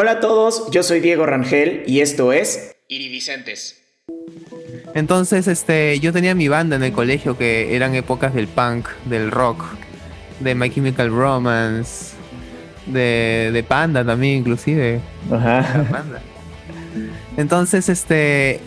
[0.00, 3.82] Hola a todos, yo soy Diego Rangel y esto es Iridicentes.
[4.94, 9.32] Entonces, este, yo tenía mi banda en el colegio que eran épocas del punk, del
[9.32, 9.64] rock,
[10.38, 12.14] de My Chemical Romance,
[12.86, 15.00] de, de Panda también, inclusive.
[15.32, 15.84] Ajá.
[15.90, 16.22] Panda.
[17.36, 18.60] Entonces, este,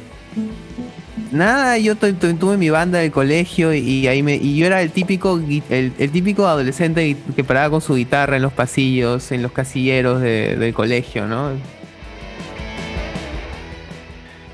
[1.32, 4.82] nada, yo tu- tu- tuve mi banda del colegio y ahí me, y yo era
[4.82, 5.40] el típico,
[5.70, 10.22] el, el típico adolescente que paraba con su guitarra en los pasillos, en los casilleros
[10.22, 11.50] de- del colegio, ¿no?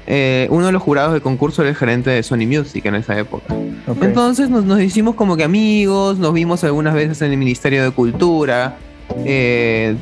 [0.10, 3.18] Eh, uno de los jurados del concurso era el gerente de Sony Music en esa
[3.20, 3.54] época.
[4.02, 7.92] Entonces nos, nos hicimos como que amigos, nos vimos algunas veces en el Ministerio de
[7.92, 8.78] Cultura,
[9.26, 9.96] eh,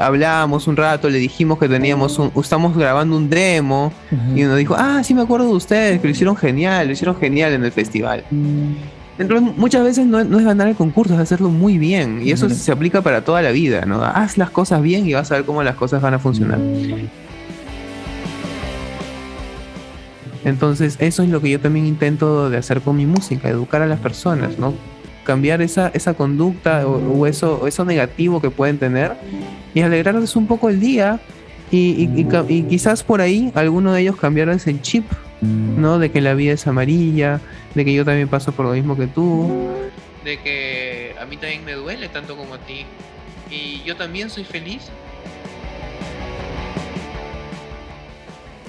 [0.00, 3.92] hablamos un rato, le dijimos que teníamos un, estamos grabando un demo
[4.34, 7.16] y nos dijo, ah, sí me acuerdo de ustedes, que lo hicieron genial, lo hicieron
[7.16, 8.24] genial en el festival.
[9.18, 12.30] Entonces muchas veces no, es- no es ganar el concurso, es hacerlo muy bien y
[12.32, 14.02] eso se aplica para toda la vida, ¿no?
[14.02, 16.58] Haz las cosas bien y vas a ver cómo las cosas van a funcionar.
[20.44, 23.86] Entonces, eso es lo que yo también intento de hacer con mi música, educar a
[23.86, 24.74] las personas, ¿no?
[25.24, 29.12] Cambiar esa, esa conducta o, eso, o eso negativo que pueden tener
[29.74, 31.20] y alegrarles un poco el día.
[31.70, 35.04] Y, y- y quizás por ahí alguno de ellos cambiarles el chip,
[35.40, 35.98] ¿no?
[35.98, 37.40] De que la vida es amarilla,
[37.74, 39.70] de que yo también paso por lo mismo que tú,
[40.24, 42.84] de que a mí también me duele tanto como a ti.
[43.50, 44.82] Y yo también soy feliz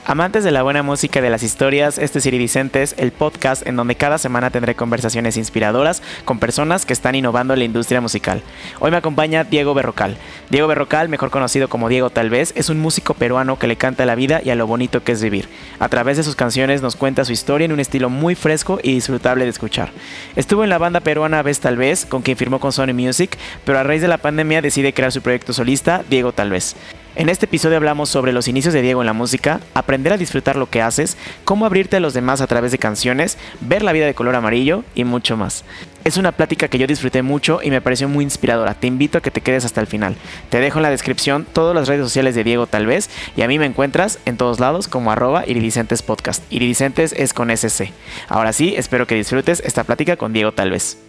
[0.06, 3.78] Amantes de la buena música y de las historias, este es Iridicentes, el podcast en
[3.78, 8.42] donde cada semana tendré conversaciones inspiradoras con personas que están innovando en la industria musical.
[8.82, 10.18] Hoy me acompaña Diego Berrocal.
[10.50, 14.04] Diego Berrocal, mejor conocido como Diego Tal vez, es un músico peruano que le canta
[14.04, 15.48] a la vida y a lo bonito que es vivir.
[15.80, 18.96] A través de sus canciones nos cuenta su historia en un estilo muy fresco y
[18.96, 19.92] disfrutable de escuchar.
[20.36, 23.80] Estuvo en la banda peruana Vez Tal vez, con quien firmó con Sony Music, pero
[23.80, 26.76] a raíz de la pandemia decide crear su proyecto solista, Diego Tal vez.
[27.16, 30.56] En este episodio hablamos sobre los inicios de Diego en la música, aprender a disfrutar
[30.56, 34.08] lo que haces, cómo abrirte a los demás a través de canciones, ver la vida
[34.08, 35.64] de color amarillo y mucho más.
[36.06, 38.74] Es una plática que yo disfruté mucho y me pareció muy inspiradora.
[38.74, 40.16] Te invito a que te quedes hasta el final.
[40.50, 43.48] Te dejo en la descripción todas las redes sociales de Diego tal vez y a
[43.48, 46.44] mí me encuentras en todos lados como arroba iridicentes podcast.
[46.52, 47.94] Iridicentes es con SC.
[48.28, 51.00] Ahora sí, espero que disfrutes esta plática con Diego tal vez.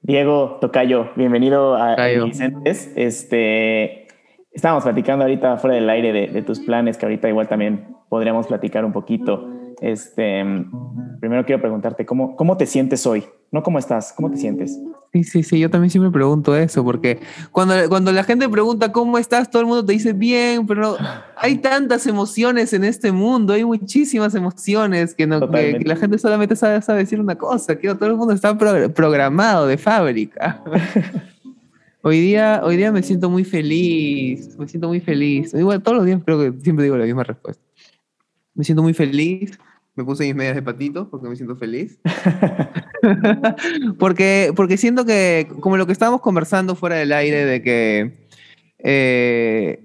[0.00, 2.26] Diego Tocayo, bienvenido a Tocayo.
[2.26, 2.92] Iridicentes.
[2.94, 4.05] Este,
[4.56, 8.46] estábamos platicando ahorita fuera del aire de, de tus planes, que ahorita igual también podríamos
[8.48, 9.48] platicar un poquito.
[9.82, 10.42] Este,
[11.20, 13.24] primero quiero preguntarte, ¿cómo, ¿cómo te sientes hoy?
[13.52, 14.80] No cómo estás, ¿cómo te sientes?
[15.12, 17.20] Sí, sí, sí, yo también siempre pregunto eso, porque
[17.52, 20.96] cuando, cuando la gente pregunta cómo estás, todo el mundo te dice bien, pero
[21.36, 26.18] hay tantas emociones en este mundo, hay muchísimas emociones que, no, que, que la gente
[26.18, 30.62] solamente sabe, sabe decir una cosa, que todo el mundo está pro- programado de fábrica.
[32.08, 35.52] Hoy día, hoy día me siento muy feliz, me siento muy feliz.
[35.52, 37.60] Igual todos los días creo que siempre digo la misma respuesta.
[38.54, 39.58] Me siento muy feliz,
[39.96, 41.98] me puse mis medias de patito porque me siento feliz.
[43.98, 48.28] porque, porque siento que, como lo que estábamos conversando fuera del aire, de que
[48.78, 49.82] eh,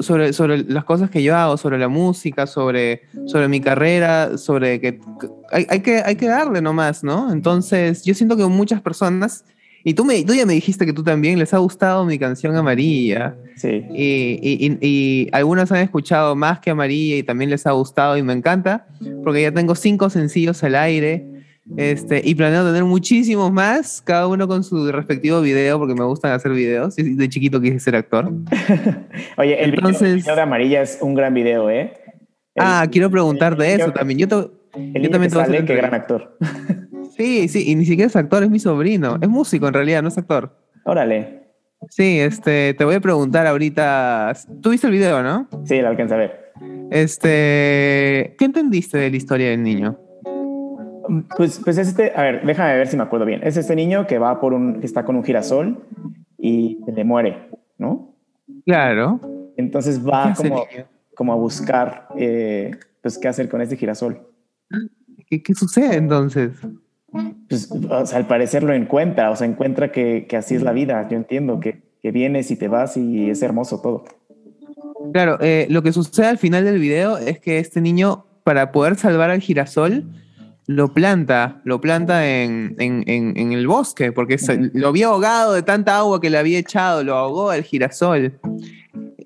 [0.00, 4.80] sobre, sobre las cosas que yo hago, sobre la música, sobre, sobre mi carrera, sobre
[4.80, 7.32] que, que hay, hay que hay que darle nomás, ¿no?
[7.32, 9.44] Entonces, yo siento que muchas personas,
[9.84, 12.54] y tú, me, tú ya me dijiste que tú también les ha gustado mi canción
[12.56, 13.34] Amarilla.
[13.56, 13.84] Sí.
[13.94, 18.16] Y, y, y- y algunos han escuchado más que Amarilla y también les ha gustado
[18.16, 18.86] y me encanta
[19.24, 21.26] porque ya tengo cinco sencillos al aire
[21.76, 26.32] este, y planeo tener muchísimos más, cada uno con su respectivo video porque me gustan
[26.32, 26.96] hacer videos.
[26.96, 28.28] De chiquito quise ser actor.
[29.36, 31.92] Oye, el, video- Entonces- el video de Amarilla es un gran video, ¿eh?
[32.54, 34.18] El- Ah, quiero preguntarte el eso también.
[34.18, 36.36] Yo te- yo también que te voy a hacer qué gran actor.
[37.20, 39.18] sí, sí, y ni siquiera es actor, es mi sobrino.
[39.20, 40.56] Es músico en realidad, no es actor.
[40.84, 41.40] Órale.
[41.90, 44.32] Sí, este, te voy a preguntar ahorita.
[44.62, 45.48] ¿Tú viste el video, no?
[45.64, 46.52] Sí, la alcancé a ver.
[46.90, 49.98] Este, ¿qué entendiste de la historia del niño?
[51.36, 53.40] Pues, pues es este, a ver, déjame ver si me acuerdo bien.
[53.42, 55.84] Es este niño que va por un, que está con un girasol
[56.38, 57.48] y se le muere,
[57.78, 58.14] ¿no?
[58.64, 59.20] Claro.
[59.56, 60.66] Entonces ¿Qué va como,
[61.14, 62.70] como a buscar, eh,
[63.02, 64.20] pues, qué hacer con este girasol.
[65.26, 66.52] ¿Qué, qué sucede entonces?
[67.48, 70.72] Pues, o sea, al parecer lo encuentra, o sea, encuentra que, que así es la
[70.72, 71.08] vida.
[71.10, 74.04] Yo entiendo que, que vienes y te vas y es hermoso todo.
[75.12, 78.96] Claro, eh, lo que sucede al final del video es que este niño, para poder
[78.96, 80.04] salvar al girasol,
[80.66, 85.52] lo planta, lo planta en, en- en- en el bosque, porque se- lo había ahogado
[85.54, 88.38] de tanta agua que le había echado, lo ahogó al girasol.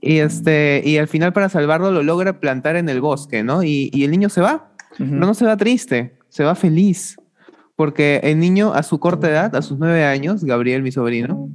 [0.00, 3.62] Y, este, y al final para salvarlo lo logra plantar en el bosque, ¿no?
[3.62, 5.04] Y, y el niño se va, Ujú.
[5.10, 7.16] pero no se va triste, se va feliz,
[7.76, 11.49] porque el niño a su corta edad, a sus nueve años, Gabriel, mi sobrino,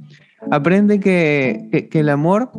[0.50, 2.50] aprende que, que- que el amor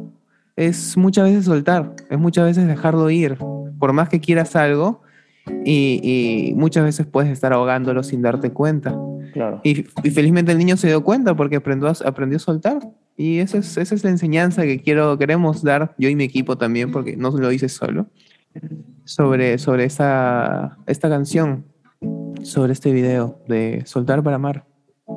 [0.56, 3.38] es muchas veces soltar, es muchas veces dejarlo ir.
[3.80, 5.02] Por más que quieras algo,
[5.66, 8.96] y, muchas veces puedes estar ahogándolo sin darte cuenta.
[9.34, 9.62] Claro.
[9.64, 9.76] Y,
[10.12, 12.80] felizmente el niño se dio cuenta porque aprendió a, aprendió a soltar.
[13.18, 16.58] Y esa es, esa es la enseñanza que quiero, queremos dar, yo y mi equipo
[16.58, 18.08] también, porque no lo hice solo,
[19.04, 21.66] sobre, sobre esa, esta canción,
[22.44, 24.66] sobre este video de Soltar para Amar.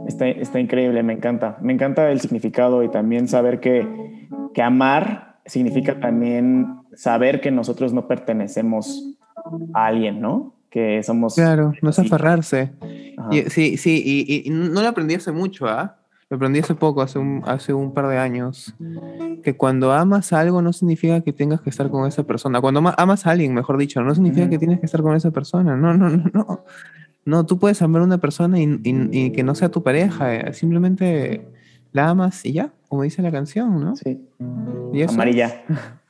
[0.07, 1.57] Está, está increíble, me encanta.
[1.61, 7.93] Me encanta el significado y también saber que, que amar significa también saber que nosotros
[7.93, 9.17] no pertenecemos
[9.75, 10.55] a alguien, ¿no?
[10.71, 11.35] Que somos...
[11.35, 12.73] Claro, no es aferrarse.
[13.49, 15.99] sí, sí, y, no lo aprendí hace mucho, ¿ah?
[16.31, 18.75] Lo aprendí hace poco, hace un, hace un par de años.
[19.43, 22.61] Que cuando amas algo no significa que tengas que estar con esa persona.
[22.61, 25.77] Cuando amas a alguien, mejor dicho, no significa que tienes que estar con esa persona.
[25.77, 26.65] No, no, no, no.
[27.25, 30.35] No, tú puedes amar a una persona y, que no sea tu pareja.
[30.35, 31.47] Eh, simplemente
[31.93, 33.97] la amas y ya, como dice la canción, ¿no?
[33.97, 34.21] Sí.
[35.09, 35.63] Amarilla.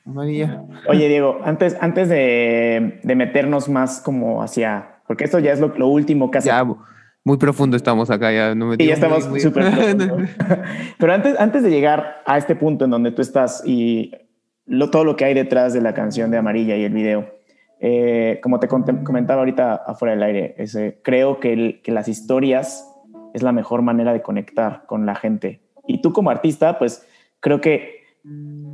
[0.07, 0.63] Amarilla.
[0.89, 5.01] Oye, Diego, antes, antes de, meternos más como hacia.
[5.07, 6.49] Porque esto ya es lo, último casi.
[6.49, 6.65] Ya,
[7.25, 9.65] muy profundo estamos acá, ya no Y ya estamos súper
[10.99, 14.13] Pero antes, antes de llegar a este punto en donde tú estás y
[14.67, 17.31] lo, todo lo que hay detrás de la canción de Amarilla y el video,
[17.87, 20.57] eh, como te comentaba ahorita afuera del aire,
[21.03, 22.91] creo que, que las historias
[23.35, 25.61] es la mejor manera de conectar con la gente.
[25.87, 27.07] Y tú como artista, pues
[27.41, 28.05] creo que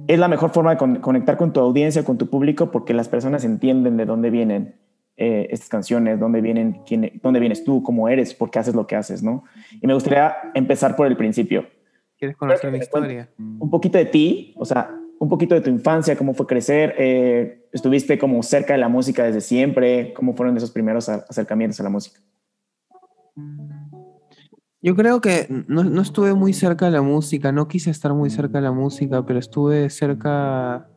[0.07, 3.45] es la mejor forma de conectar con tu audiencia, con tu público, porque las personas
[3.45, 4.77] entienden de dónde vienen
[5.17, 8.87] eh, estas canciones, dónde, vienen, quién, dónde vienes tú, cómo eres, por qué haces lo
[8.87, 9.43] que haces, ¿no?
[9.81, 11.67] Y me gustaría empezar por el principio.
[12.17, 13.29] ¿Quieres conocer mi historia?
[13.39, 17.69] Un poquito de ti, o sea, un poquito de tu infancia, cómo fue crecer, eh,
[17.72, 21.90] estuviste como cerca de la música desde siempre, cómo fueron esos primeros acercamientos a la
[21.90, 22.20] música.
[24.81, 28.58] Yo creo que no, estuve muy cerca de la música, no quise estar muy cerca
[28.58, 30.88] de la música, pero estuve cerca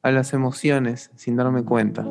[0.00, 2.06] a las emociones sin darme cuenta.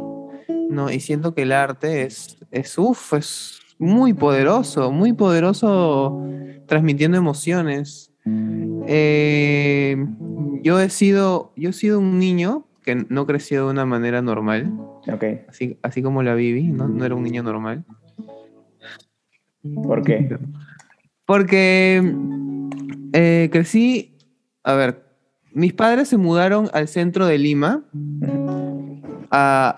[0.69, 2.77] No, y siento que el arte es, es,
[3.13, 6.21] es muy poderoso, muy poderoso
[6.67, 8.11] transmitiendo emociones.
[8.87, 9.97] Eh,
[10.63, 14.71] yo, he sido, yo he sido un niño que no creció de una manera normal.
[15.07, 15.41] Okay.
[15.47, 16.87] Así, así como la viví, ¿no?
[16.87, 17.83] no era un niño normal.
[19.83, 20.37] ¿Por qué?
[21.25, 22.15] Porque
[23.13, 24.15] eh, crecí,
[24.63, 25.03] a ver,
[25.51, 27.83] mis padres se mudaron al centro de Lima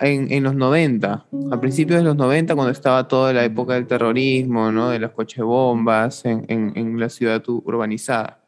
[0.02, 4.72] en, los 90, a principios de los 90, cuando estaba toda la época del terrorismo,
[4.72, 4.90] ¿no?
[4.90, 8.40] de las cochebombas en, en, la ciudad urbanizada.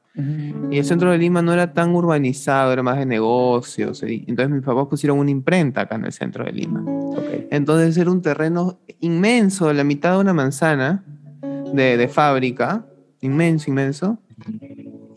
[0.69, 4.03] Y el centro de Lima no era tan urbanizado, era más de negocios.
[4.03, 6.83] Entonces mis papás pusieron una imprenta acá en el centro de Lima.
[7.49, 11.05] Entonces era un terreno inmenso, la mitad de una manzana
[11.73, 12.85] de, de fábrica,
[13.21, 14.19] inmenso, inmenso.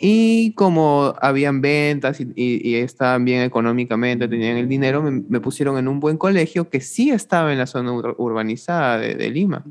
[0.05, 6.01] Y como habían ventas y, estaban bien económicamente, tenían el dinero, me, pusieron en un
[6.01, 9.65] buen colegio que sí estaba en la zona urbanizada de, Lima.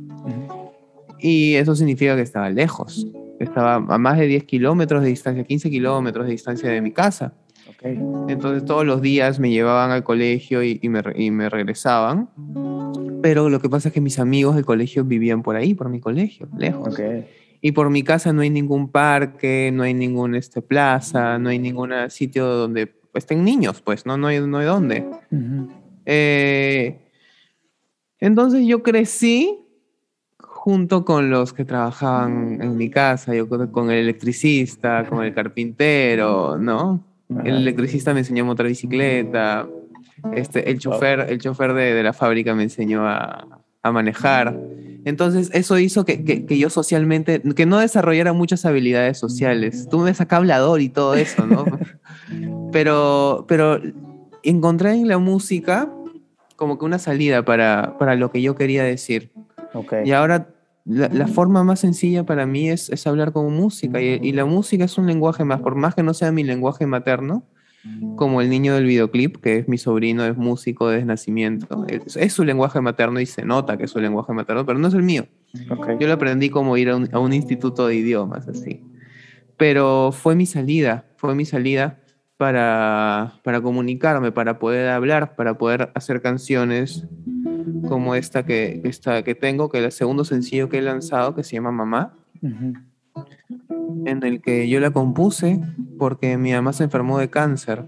[1.19, 3.05] Y eso significa que estaba lejos.
[3.41, 7.33] Estaba a más de 10 kilómetros de distancia, 15 kilómetros de distancia de mi casa.
[8.29, 12.29] Entonces todos los días me llevaban al colegio y, me, y, me, regresaban.
[13.21, 15.99] Pero lo que pasa es que mis amigos del colegio vivían por ahí, por mi
[15.99, 16.97] colegio, lejos.
[17.61, 21.59] Y por mi casa no hay ningún parque, no hay ningún este, plaza, no hay
[21.59, 25.05] ningún sitio donde estén niños, pues, no, no, hay, no hay dónde.
[26.05, 26.99] Eh,
[28.19, 29.59] entonces yo crecí
[30.37, 36.57] junto con los que trabajaban en mi casa, yo con el electricista, con el carpintero,
[36.57, 37.03] ¿no?
[37.43, 39.67] El electricista me enseñó a montar bicicleta,
[40.33, 44.57] este, el chofer, el chofer de, de la fábrica me enseñó a, a manejar.
[45.05, 49.87] Entonces, eso hizo que, que, yo socialmente, que no desarrollara muchas habilidades sociales.
[49.89, 51.65] Tú me sacas hablador y todo eso, ¿no?
[52.71, 53.79] pero, pero
[54.43, 55.91] encontré en la música
[56.55, 59.31] como que una salida para, para lo que yo quería decir.
[59.73, 60.07] Okay.
[60.07, 60.49] Y ahora
[60.85, 64.01] la, la, forma más sencilla para mí es, es hablar como música.
[64.01, 66.85] Y, y, la música es un lenguaje más, por más que no sea mi lenguaje
[66.85, 67.43] materno,
[68.15, 71.85] como el niño del videoclip, que es mi sobrino, es músico desde nacimiento.
[71.87, 74.93] Es, su lenguaje materno y se nota que es su lenguaje materno, pero no es
[74.93, 75.27] el mío.
[75.99, 78.83] Yo lo aprendí como ir a un, instituto de idiomas, así.
[79.57, 81.99] Pero fue mi salida, fue mi salida
[82.37, 87.07] para, para comunicarme, para poder hablar, para poder hacer canciones
[87.87, 91.43] como esta que, esta que tengo, que es el segundo sencillo que he lanzado, que
[91.43, 92.15] se llama Mamá
[94.05, 95.59] en el que yo la compuse
[95.97, 97.85] porque mi mamá se enfermó de cáncer.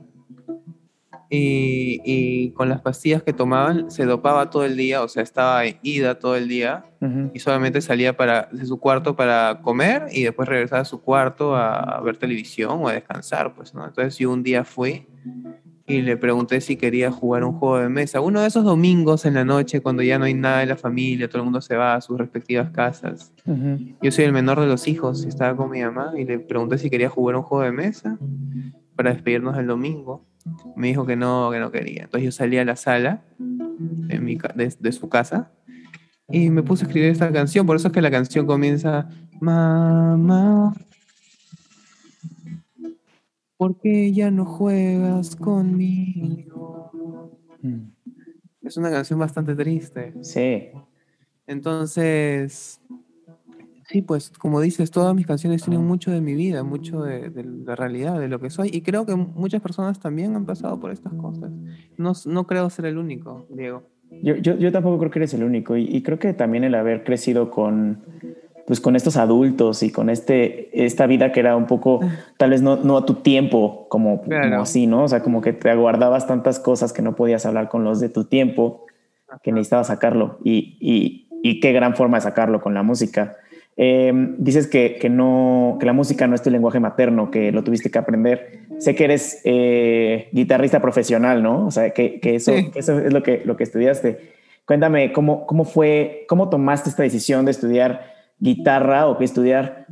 [1.36, 6.20] Y, con las pastillas que tomaban se dopaba todo el día, o sea, estaba ida
[6.20, 6.86] todo el día
[7.34, 11.56] y solamente salía para, de su cuarto para comer y después regresaba a su cuarto
[11.56, 13.84] a, ver televisión o a descansar, pues, ¿no?
[13.84, 15.08] Entonces yo un día fui
[15.86, 18.22] y le pregunté si quería jugar un juego de mesa.
[18.22, 21.28] Uno de esos domingos en la noche, cuando ya no hay nada en la familia,
[21.28, 23.34] todo el mundo se va a sus respectivas casas.
[24.02, 26.78] Yo soy el menor de los hijos y estaba con mi mamá y le pregunté
[26.78, 28.18] si quería jugar un juego de mesa
[28.96, 30.25] para despedirnos el domingo.
[30.75, 32.04] Me dijo que no, que no quería.
[32.04, 35.52] Entonces yo salí a la sala de, de su casa
[36.30, 37.66] y me puse a escribir esta canción.
[37.66, 39.10] Por eso es que la canción comienza,
[39.42, 40.74] mamá,
[43.63, 46.91] ¿Por qué ya no juegas conmigo?
[47.62, 47.91] Mm.
[48.62, 50.13] Es una canción bastante triste.
[50.20, 50.67] Sí.
[51.48, 52.82] Entonces,
[53.88, 57.32] sí, pues como dices, todas mis canciones tienen mucho de mi vida, mucho de,
[57.65, 58.70] la realidad, de lo que soy.
[58.74, 61.50] Y creo que muchas personas también han pasado por estas cosas.
[61.96, 63.84] No, no creo ser el único, Diego.
[64.22, 65.77] Yo, yo, yo tampoco creo que eres el único.
[65.77, 68.03] y creo que también el haber crecido con
[68.65, 72.00] pues con estos adultos y con este, esta vida que era un poco,
[72.38, 74.24] tal vez no, no a tu tiempo, como,
[74.58, 75.03] así, ¿no?
[75.03, 78.10] O sea, como que te aguardabas tantas cosas que no podías hablar con los de
[78.10, 78.86] tu tiempo,
[79.41, 80.38] que necesitabas sacarlo.
[80.43, 83.38] Y, y, y qué gran forma de sacarlo con la música.
[83.75, 87.63] Em, dices que, que, no, que la música no es tu lenguaje materno, que lo
[87.63, 88.60] tuviste que aprender.
[88.77, 91.65] Sé que eres eh, guitarrista profesional, ¿no?
[91.65, 94.20] O sea, que, que eso, eso es lo que, lo que estudiaste.
[94.65, 99.88] Cuéntame, ¿cómo, ¿cómo fue, cómo tomaste esta decisión de estudiar guitarra o que estudiar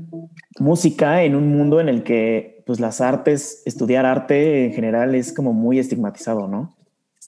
[0.59, 5.33] música en un mundo en el que pues las artes, estudiar arte en general es
[5.33, 6.75] como muy estigmatizado, ¿no?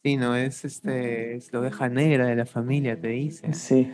[0.03, 3.53] Sí, no, es este, es lo oveja negra de la familia, te dice.
[3.53, 3.89] Sí.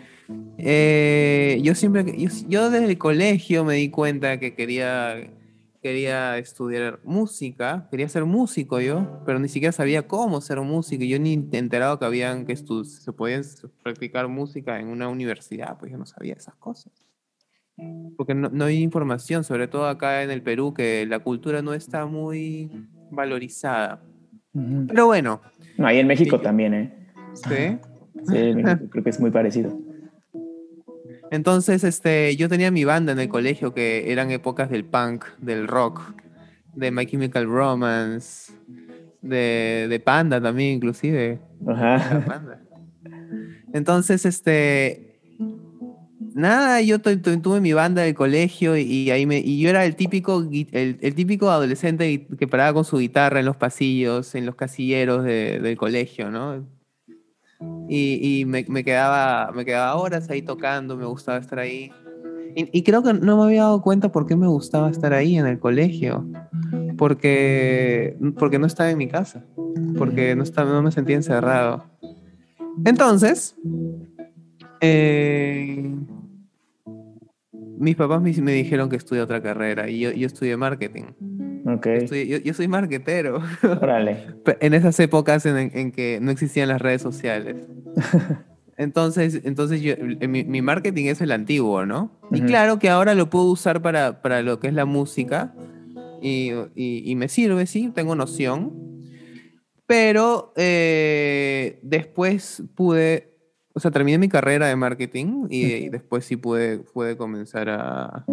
[0.58, 2.04] Eh, yo siempre,
[2.48, 5.16] yo, desde el colegio me di cuenta que quería,
[5.84, 11.04] quería estudiar música, quería ser músico yo, pero ni siquiera sabía cómo ser músico.
[11.04, 13.44] Yo ni enterado que habían que se podían
[13.84, 17.09] practicar música en una universidad, pues yo no sabía esas cosas
[18.18, 22.06] porque no, hay información, sobre todo acá en el Perú, que la cultura no está
[22.06, 22.70] muy
[23.12, 24.02] valorizada.
[24.88, 25.42] Pero bueno.
[25.78, 26.94] ahí en México también, ¿eh?
[27.34, 27.78] Sí.
[28.26, 28.54] Sí,
[28.90, 29.78] creo que es muy parecido.
[31.32, 35.68] Entonces, este, yo tenía mi banda en el colegio que eran épocas del punk, del
[35.68, 36.02] rock,
[36.76, 38.52] de My Chemical Romance,
[39.22, 41.40] de, de Panda también, inclusive.
[41.68, 42.62] Ajá.
[43.74, 45.09] Entonces, este,
[46.40, 50.42] Nada, yo tuve mi banda del colegio y, ahí me, y yo era el típico,
[50.72, 55.76] el, típico adolescente que paraba con su guitarra en los pasillos, en los casilleros del
[55.76, 56.66] colegio, ¿no?
[57.90, 61.92] Y, me, quedaba, me quedaba horas ahí tocando, me gustaba estar ahí.
[62.56, 65.46] Y, creo que no me había dado cuenta por qué me gustaba estar ahí en
[65.46, 66.26] el colegio.
[66.98, 69.44] Porque, porque no estaba en mi casa.
[69.98, 71.84] Porque no, estaba, no me sentía encerrado.
[72.86, 73.58] Entonces,
[74.80, 75.96] eh,
[77.80, 81.06] mis papás me, dijeron que estudié otra carrera y yo, yo estudié marketing.
[81.66, 81.88] Ok.
[82.44, 83.42] yo, soy marketero.
[83.82, 84.28] Órale.
[84.60, 87.56] en esas épocas en, que no existían las redes sociales.
[88.78, 89.96] Entonces, entonces yo,
[90.30, 92.18] mi, marketing es el antiguo, ¿no?
[92.32, 95.54] Y claro que ahora lo puedo usar para, para lo que es la música
[96.22, 98.72] y, y, me sirve, sí, tengo noción.
[99.86, 103.29] Pero eh, después pude
[103.80, 108.26] o sea, terminé mi carrera de marketing y, después sí pude, pude comenzar a,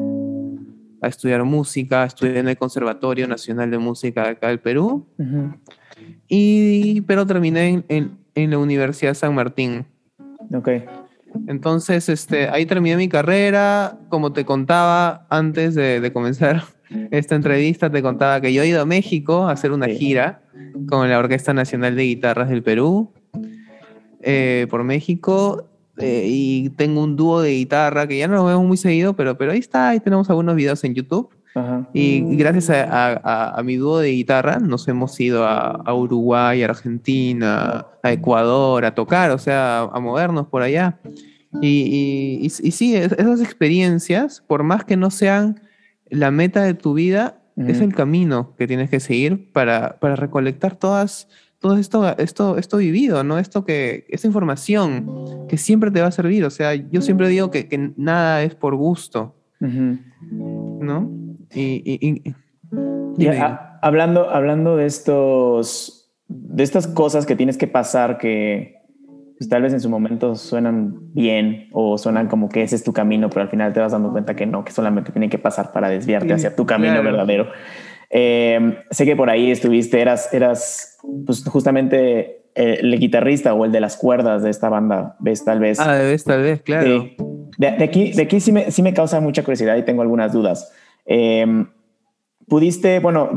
[1.00, 5.07] a, estudiar música, estudié en el Conservatorio Nacional de Música de acá del Perú,
[6.26, 9.87] y, pero terminé en, en, la Universidad San Martín.
[10.53, 10.69] Ok.
[11.47, 16.65] Entonces, este, ahí terminé mi carrera, como te contaba antes de, de comenzar
[17.12, 20.43] esta entrevista, te contaba que yo he ido a México a hacer una gira
[20.88, 23.12] con la Orquesta Nacional de Guitarras del Perú.
[24.28, 25.68] Eh, por México
[25.99, 29.38] eh, y tengo un dúo de guitarra que ya no lo vemos muy seguido, pero,
[29.38, 31.30] pero ahí está, ahí tenemos algunos videos en YouTube.
[31.95, 38.12] Y gracias a, mi dúo de guitarra nos hemos ido a, Uruguay, a Argentina, a
[38.12, 40.99] Ecuador, a tocar, o sea, a, movernos por allá.
[41.62, 45.61] Y, y, sí, esas experiencias, por más que no sean
[46.11, 50.75] la meta de tu vida, es el camino que tienes que seguir para, para recolectar
[50.75, 51.28] todas
[51.66, 53.38] todo esto, esto, esto vivido, ¿no?
[53.38, 56.44] Esto que, esta información que siempre te va a servir.
[56.44, 61.11] O sea, yo siempre digo que, que nada es por gusto, ¿no?
[61.52, 62.23] Y,
[63.82, 68.76] hablando, hablando de estos, de estas cosas que tienes que pasar que
[69.38, 72.92] pues, tal vez en su momento suenan bien o suenan como que ese es tu
[72.92, 75.73] camino, pero al final te vas dando cuenta que no, que solamente tienen que pasar
[75.73, 77.49] para desviarte hacia tu camino verdadero.
[78.11, 83.73] Eh, sé que por ahí estuviste, eras, eras pues justamente eh, el guitarrista o el
[83.73, 85.79] de las cuerdas de esta banda, ves tal vez.
[85.81, 87.07] Ah, ves tal vez, claro.
[87.59, 90.73] De, aquí, de aquí sí me, sí me causa mucha curiosidad y tengo algunas dudas.
[91.05, 91.67] Em,
[92.49, 93.31] pudiste, bueno,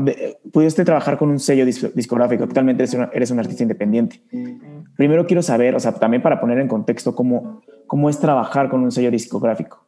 [0.52, 4.22] pudiste trabajar con un sello discográfico, actualmente eres, eres, un artista independiente.
[4.96, 8.82] Primero quiero saber, o sea, también para poner en contexto cómo, cómo es trabajar con
[8.82, 9.86] un sello discográfico.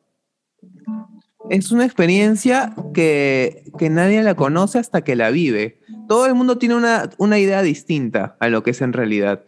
[1.51, 5.81] Es una experiencia que, que nadie la conoce hasta que la vive.
[6.09, 9.45] Todo el mundo tiene una, una idea distinta a lo que es en realidad.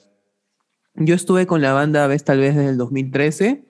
[0.97, 3.65] Yo estuve con la banda vez tal vez desde el 2013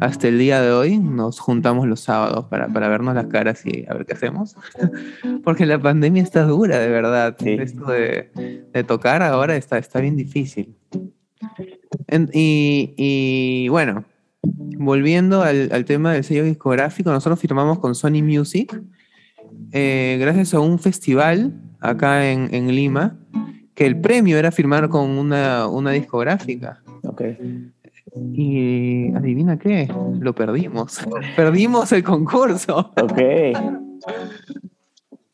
[0.00, 0.98] hasta el día de hoy.
[0.98, 4.56] Nos juntamos los sábados para, para vernos las caras y a ver qué hacemos.
[5.44, 7.36] Porque la pandemia está dura, de verdad.
[7.46, 10.74] Esto de, de, tocar ahora está, está bien difícil.
[12.32, 14.04] y, y, bueno,
[14.78, 18.80] volviendo al, al, tema del sello discográfico, nosotros firmamos con Sony Music
[19.72, 23.16] eh, gracias a un festival acá en, en Lima
[23.74, 26.80] que el premio era firmar con una, una discográfica.
[27.02, 27.22] Ok.
[28.32, 31.00] Y adivina qué, lo perdimos.
[31.36, 32.92] perdimos el concurso.
[33.00, 33.18] Ok.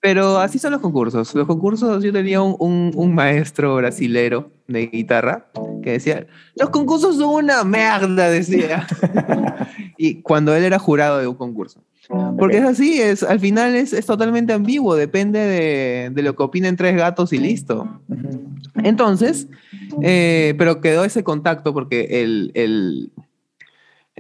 [0.01, 1.35] Pero así son los concursos.
[1.35, 5.47] Los concursos, yo tenía un, un, un, maestro brasilero de guitarra
[5.83, 6.27] que decía,
[6.57, 8.87] los concursos son una mierda, decía.
[9.99, 11.83] y cuando él era jurado de un concurso.
[12.39, 16.43] Porque es así, es, al final es, es totalmente ambiguo, depende de, de, lo que
[16.43, 18.01] opinen tres gatos y listo.
[18.83, 19.47] Entonces,
[20.03, 23.13] eh, pero quedó ese contacto porque el, el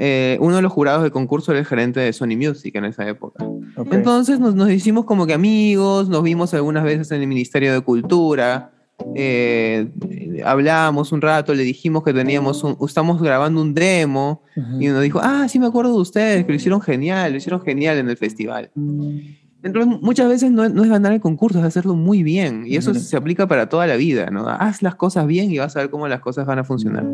[0.02, 3.06] eh, uno de los jurados del concurso era el gerente de Sony Music en esa
[3.06, 3.44] época.
[3.76, 3.98] Okay.
[3.98, 7.82] Entonces nos, nos hicimos como que amigos, nos vimos algunas veces en el Ministerio de
[7.82, 8.72] Cultura.
[9.14, 9.90] Eh,
[10.42, 14.82] hablamos un rato, le dijimos que teníamos un, estamos grabando un demo uh -huh.
[14.82, 17.60] y nos dijo, ah, sí me acuerdo de ustedes, que lo hicieron genial, lo hicieron
[17.60, 18.70] genial en el festival.
[19.62, 22.64] Entonces, muchas veces no, no es ganar el concurso, es hacerlo muy bien.
[22.66, 24.48] Y eso se aplica para toda la vida, ¿no?
[24.48, 27.04] Haz las cosas bien y vas a ver cómo las cosas van a funcionar.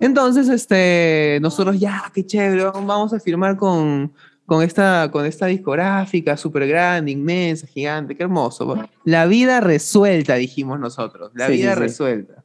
[0.00, 4.12] Entonces, este, nosotros ya, qué chévere, vamos a firmar con,
[4.46, 8.88] con esta, con esta discográfica súper grande, inmensa, gigante, qué hermoso.
[9.04, 12.44] La vida resuelta, dijimos nosotros, la sí, vida sí, resuelta.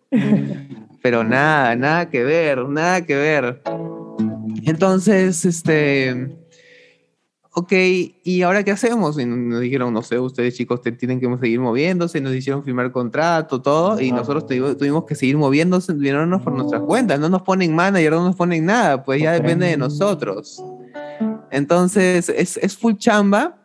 [1.02, 3.62] Pero nada, nada que ver, nada que ver.
[4.66, 6.30] Entonces, este,
[7.54, 7.74] ok,
[8.24, 9.20] ¿y ahora qué hacemos?
[9.20, 12.92] Y nos dijeron, no sé, ustedes chicos te tienen que seguir moviéndose, nos hicieron firmar
[12.92, 17.42] contrato, todo, y nosotros tuvimos, tuvimos que seguir moviéndose, viéndonos por nuestras cuentas, no nos
[17.42, 19.42] ponen manager, no nos ponen nada, pues ya okay.
[19.42, 20.64] depende de nosotros.
[21.52, 23.58] Entonces, es, es full chamba.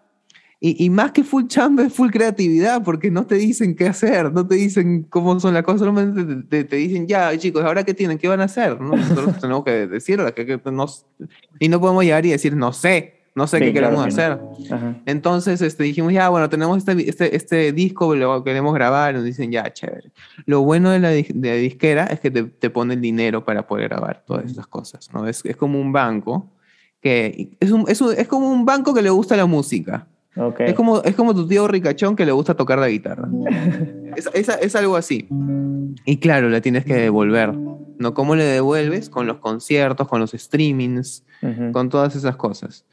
[0.59, 4.33] Y, y, más que full chamba es full creatividad, porque no te dicen qué hacer,
[4.33, 7.85] no te dicen cómo son las cosas, solamente te, te, te dicen, ya, chicos, ¿ahora
[7.85, 8.17] qué tienen?
[8.17, 8.81] ¿Qué van a hacer?
[8.81, 8.97] ¿no?
[8.97, 11.05] Nosotros tenemos que decirlo, que, que nos,
[11.61, 14.65] y no podemos llegar y decir, no sé, no sé sí, qué queremos claro que
[14.65, 14.81] hacer.
[14.81, 15.03] No.
[15.05, 19.53] Entonces este, dijimos, ya, bueno, tenemos este, este, este, disco, lo queremos grabar, nos dicen,
[19.53, 20.11] ya, chévere.
[20.47, 23.67] Lo bueno de la, de la disquera es que te, te pone el dinero para
[23.67, 25.29] poder grabar todas estas cosas, ¿no?
[25.29, 26.51] Es, es como un banco
[27.03, 30.07] que es, un, es, un, es como un banco que le gusta la música.
[30.35, 30.69] Okay.
[30.69, 33.29] Es, como, es como tu tío ricachón que le gusta tocar la guitarra.
[34.17, 35.29] es, es, es, algo así.
[36.07, 37.53] Y claro, la tienes que devolver.
[37.53, 38.15] ¿no?
[38.15, 39.11] ¿Cómo le devuelves?
[39.11, 41.73] Con los conciertos, con los streamings, uh -huh.
[41.73, 42.87] con todas esas cosas.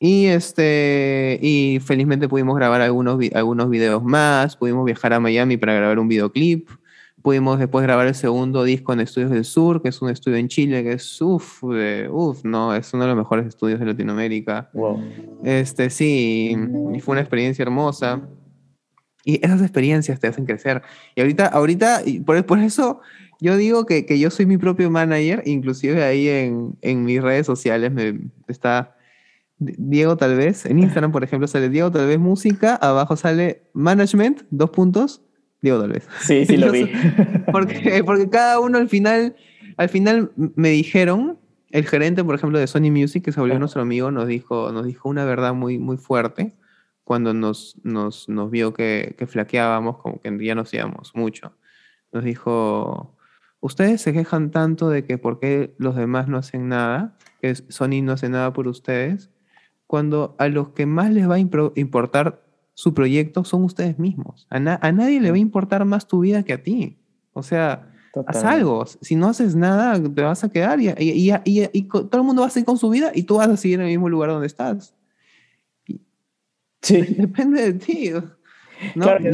[0.00, 5.74] Y, este, y felizmente pudimos grabar algunos, algunos videos más, pudimos viajar a Miami para
[5.74, 6.68] grabar un videoclip.
[7.20, 10.46] Pudimos después grabar el segundo disco en Estudios del Sur, que es un estudio en
[10.46, 14.70] Chile, que es uff, uff, no, es uno de los mejores estudios de Latinoamérica.
[14.72, 15.02] Wow.
[15.42, 16.56] Este, sí,
[16.94, 18.22] y fue una experiencia hermosa.
[19.24, 20.80] Y esas experiencias te hacen crecer.
[21.16, 23.00] Y ahorita, ahorita, por, por eso
[23.40, 27.46] yo digo que, que yo soy mi propio manager, inclusive ahí en, en mis redes
[27.46, 28.94] sociales me está
[29.58, 34.42] Diego tal vez, en Instagram por ejemplo sale Diego tal vez música, abajo sale management,
[34.50, 35.22] dos puntos,
[35.60, 36.08] Diego tal vez.
[36.20, 36.90] Sí, sí lo vi.
[37.50, 39.34] porque, porque cada uno al final,
[39.76, 41.38] al final me dijeron,
[41.70, 44.86] el gerente por ejemplo de Sony Music, que se volvió nuestro amigo, nos dijo, nos
[44.86, 46.54] dijo una verdad muy, muy fuerte
[47.02, 51.54] cuando nos, nos, nos vio que, que flaqueábamos, como que ya nos íbamos mucho.
[52.12, 53.16] Nos dijo,
[53.60, 58.02] ustedes se quejan tanto de que por qué los demás no hacen nada, que Sony
[58.02, 59.30] no hace nada por ustedes,
[59.88, 62.42] cuando a los que más les va a importar
[62.74, 64.46] su proyecto son ustedes mismos.
[64.50, 66.98] A, na a nadie le va a importar más tu vida que a ti.
[67.32, 68.36] O sea, Total.
[68.36, 68.84] haz algo.
[68.86, 72.42] Si no haces nada, te vas a quedar y, y, y, y, todo el mundo
[72.42, 74.30] va a seguir con su vida y tú vas a seguir en el mismo lugar
[74.30, 74.94] donde estás.
[76.82, 77.00] Sí.
[77.18, 78.10] Depende de ti.
[78.94, 79.04] ¿no?
[79.04, 79.24] Claro,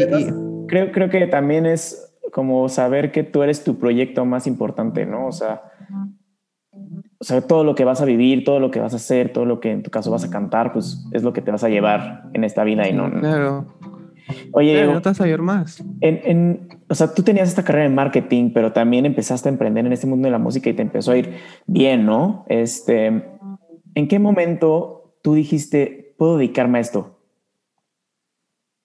[0.69, 5.27] creo, creo que también es como saber que tú eres tu proyecto más importante, ¿no?
[5.27, 5.63] O sea,
[7.25, 9.47] o sea, todo lo que vas a vivir, todo lo que vas a hacer, todo
[9.47, 11.71] lo que en tu caso vas a cantar, pues es lo que te vas a
[11.71, 13.11] llevar en esta vida y no.
[13.11, 13.65] Claro.
[14.53, 15.83] Oye, claro, no te vas a ver más.
[16.03, 19.87] En, en, o sea, tú tenías esta carrera en marketing, pero también empezaste a emprender
[19.87, 21.35] en este mundo de la música y te empezó a ir
[21.67, 22.45] bien, ¿no?
[22.49, 23.07] Este,
[23.95, 27.15] ¿En qué momento tú dijiste, puedo dedicarme a esto?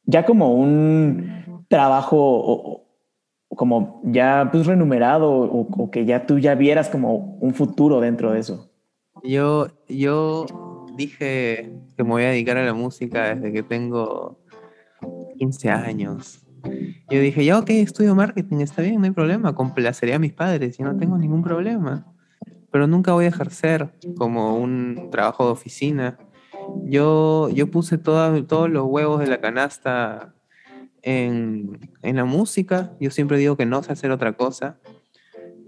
[0.10, 2.69] ya como un trabajo
[3.60, 8.40] como ya pues renumerado o, que ya tú ya vieras como un futuro dentro de
[8.40, 8.72] eso?
[9.22, 10.46] Yo, yo
[10.96, 14.40] dije que me voy a dedicar a la música desde que tengo
[15.38, 16.48] 15 años.
[17.12, 20.80] Yo dije, ya ok, estudio marketing, está bien, no hay problema, complacería a mis padres
[20.80, 22.06] y no tengo ningún problema.
[22.72, 26.18] Pero nunca voy a ejercer como un trabajo de oficina.
[26.86, 30.34] Yo, yo puse todos los huevos de la canasta
[31.04, 32.94] en, en, la música.
[33.00, 34.80] Yo siempre digo que no sé hacer otra cosa.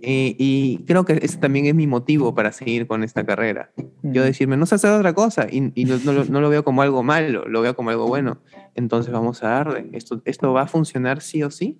[0.04, 3.72] Y, creo que ese también es mi motivo para seguir con esta carrera.
[4.02, 7.48] Yo decirme, no sé hacer otra cosa y, no, no, lo veo como algo malo,
[7.48, 8.42] lo veo como algo bueno.
[8.76, 9.90] Entonces vamos a darle.
[9.94, 11.80] Esto, esto va a funcionar sí o sí.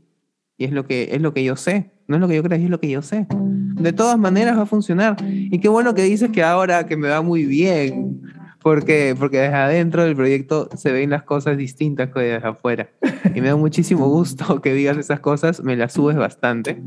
[0.58, 1.90] Y es lo, que, es lo que yo sé.
[2.08, 3.26] No es lo que yo creo, es lo que yo sé.
[3.32, 5.16] De todas maneras va a funcionar.
[5.24, 8.22] Y qué bueno que dices que ahora que me va muy bien.
[8.62, 12.90] Porque, porque desde adentro del proyecto se ven las cosas distintas que desde afuera.
[13.34, 15.64] Y me da muchísimo gusto que digas esas cosas.
[15.64, 16.82] Me las subes bastante.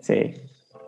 [0.00, 0.34] Sí.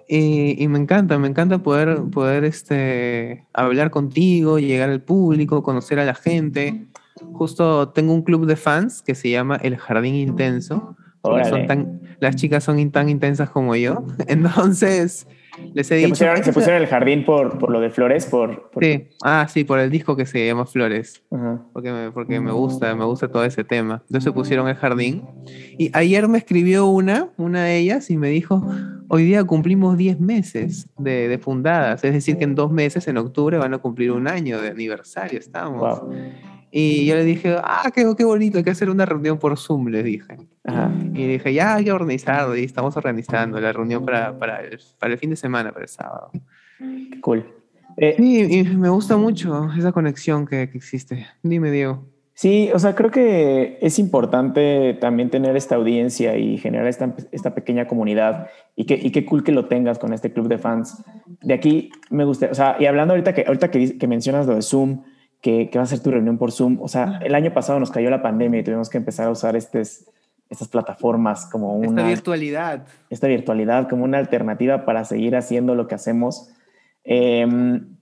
[0.09, 6.05] Y, me encanta, me encanta poder, poder este, hablar contigo, llegar al público, conocer a
[6.05, 6.87] la gente.
[7.33, 10.97] Justo tengo un club de fans que se llama El Jardín Intenso.
[11.23, 14.05] Son tan, las chicas son tan intensas como yo.
[14.29, 15.27] Entonces,
[15.75, 16.11] les he dicho.
[16.11, 18.27] Pusieron, ¿Se pusieron el jardín por, por lo de Flores?
[18.27, 21.23] Por, Sí, ah, sí, por el disco que se llama Flores.
[21.73, 24.03] Porque, me, porque me gusta, me gusta todo ese tema.
[24.07, 25.23] Entonces se pusieron el jardín.
[25.79, 28.67] Y ayer me escribió una, una de ellas, y me dijo:
[29.09, 32.05] Hoy día cumplimos 10 meses de, de fundadas.
[32.05, 35.39] Es decir, que en dos meses, en octubre, van a cumplir un año de aniversario.
[35.39, 36.03] Estamos.
[36.71, 39.89] Y yo le dije, ah, qué, qué bonito, hay que hacer una reunión por Zoom,
[39.89, 40.37] le dije.
[41.15, 45.13] Y dije, ya hay que organizarlo, y estamos organizando la reunión para, para, el, para
[45.13, 46.31] el fin de semana, para el sábado.
[47.21, 47.47] Cool.
[47.97, 51.27] Eh, sí, y me gusta mucho esa conexión que, que, existe.
[51.43, 52.05] Dime, Diego.
[52.35, 57.55] Sí, o sea, creo que es importante también tener esta audiencia y generar esta, esta
[57.55, 61.03] pequeña comunidad y, que, y qué cool que lo tengas con este club de fans.
[61.41, 64.55] De aquí me gusta, o sea, y hablando ahorita que, ahorita que, que mencionas lo
[64.55, 65.01] de Zoom,
[65.41, 66.79] que, va a ser tu reunión por Zoom.
[66.81, 69.57] O sea, el año pasado nos cayó la pandemia y tuvimos que empezar a usar
[69.57, 70.07] estas
[70.71, 72.03] plataformas como una...
[72.03, 72.87] Esta virtualidad.
[73.11, 76.51] Esta virtualidad como una alternativa para seguir haciendo lo que hacemos.
[77.05, 77.97] Em,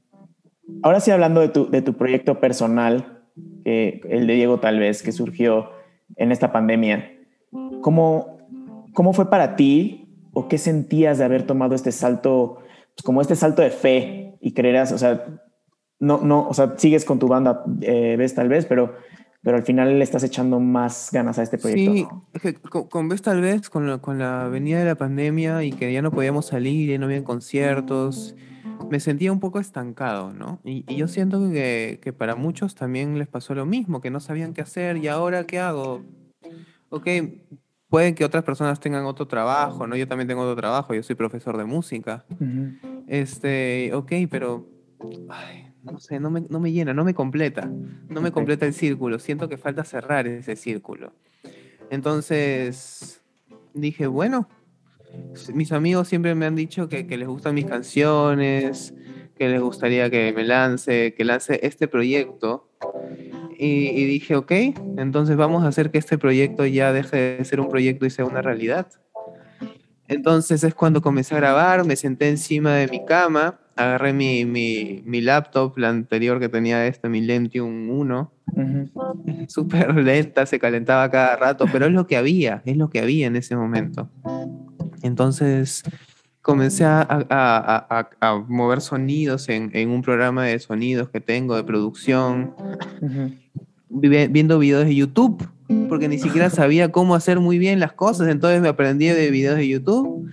[0.83, 3.15] ahora sí, hablando de tu, de tu proyecto personal,
[3.65, 5.71] el de Diego tal vez, que surgió
[6.17, 7.13] en esta pandemia,
[7.81, 8.39] ¿cómo,
[8.93, 12.59] cómo fue para ti o qué sentías de haber tomado este salto,
[12.95, 15.25] pues como este salto de fe y creerás, o sea,
[16.01, 18.95] no, no, o sea, sigues con tu banda, eh, ves tal vez, pero,
[19.43, 22.25] pero al final le estás echando más ganas a este proyecto.
[22.43, 22.55] Sí,
[22.91, 26.03] con, ves tal vez, con la, con la venida de la pandemia y que ya
[26.03, 28.35] no podíamos salir, y no había conciertos,
[28.91, 30.61] me sentía un poco estancado, ¿no?
[30.65, 34.53] Y, yo siento que, que, para muchos también les pasó lo mismo, que no sabían
[34.53, 36.03] qué hacer y ahora qué hago.
[36.91, 37.09] Ok,
[37.89, 39.97] pueden que otras personas tengan otro trabajo, ¿no?
[39.97, 42.25] Yo también tengo otro trabajo, yo soy profesor de música.
[43.07, 44.69] Este, ok, pero
[45.85, 47.71] no sé, no me, no me llena, no me completa,
[48.09, 51.13] no me completa el círculo, siento que falta cerrar ese círculo.
[51.91, 53.21] Entonces
[53.75, 54.49] dije, bueno,
[55.53, 58.95] mis amigos siempre me han dicho que, que les gustan mis canciones,
[59.37, 62.71] que les gustaría que me lance, que lance este proyecto.
[63.57, 64.51] Y, y, dije, ok,
[64.97, 68.25] entonces vamos a hacer que este proyecto ya deje de ser un proyecto y sea
[68.25, 68.89] una realidad.
[70.09, 75.03] Entonces es cuando comencé a grabar, me senté encima de mi cama agarré mi, mi,
[75.05, 78.33] mi, laptop, la anterior que tenía esta, mi Lentium 1,
[79.49, 83.27] súper lenta, se calentaba cada rato, pero es lo que había, es lo que había
[83.27, 84.09] en ese momento.
[85.03, 85.83] Entonces
[86.41, 91.65] comencé a, a, a, mover sonidos en, en, un programa de sonidos que tengo, de
[91.65, 92.55] producción,
[93.89, 95.49] viendo videos de YouTube,
[95.89, 99.57] porque ni siquiera sabía cómo hacer muy bien las cosas, entonces me aprendí de videos
[99.57, 100.31] de YouTube.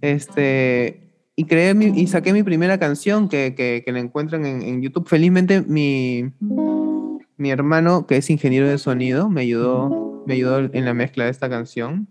[0.00, 1.11] Este,
[1.42, 5.08] y creé y saqué mi primera canción que, que, que la encuentran en, en, YouTube.
[5.08, 6.30] Felizmente mi,
[7.36, 11.30] mi hermano, que es ingeniero de sonido, me ayudó, me ayudó en la mezcla de
[11.30, 12.06] esta canción.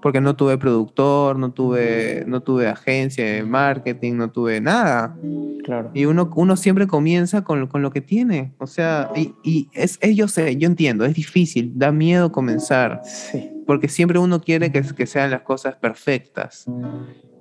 [0.00, 5.16] Porque no tuve productor, no tuve, no tuve agencia de marketing, no tuve nada.
[5.64, 5.90] Claro.
[5.92, 8.54] Y uno, uno siempre comienza con, con lo que tiene.
[8.58, 13.02] O sea, y, y es, es, yo sé, yo entiendo, es difícil, da miedo comenzar.
[13.04, 13.50] Sí.
[13.66, 16.66] Porque siempre uno quiere que, que sean las cosas perfectas.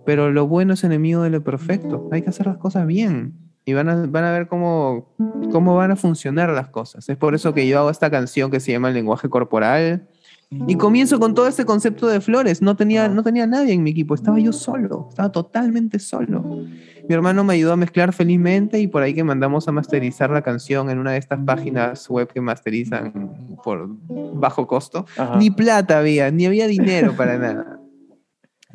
[0.05, 2.09] Pero lo bueno es enemigo de lo perfecto.
[2.11, 3.33] Hay que hacer las cosas bien.
[3.65, 5.15] Y van a, van a ver cómo,
[5.51, 7.09] cómo van a funcionar las cosas.
[7.09, 10.07] Es por eso que yo hago esta canción que se llama El lenguaje corporal.
[10.67, 12.61] Y comienzo con todo este concepto de flores.
[12.61, 14.13] No tenía, no tenía nadie en mi equipo.
[14.13, 15.07] Estaba yo solo.
[15.09, 16.43] Estaba totalmente solo.
[16.43, 20.43] mi hermano me ayudó a mezclar felizmente y por ahí que mandamos a masterizar la
[20.43, 23.89] canción en una de estas páginas web que masterizan por
[24.35, 25.07] bajo costo.
[25.39, 27.79] Ni plata había, ni había dinero para nada.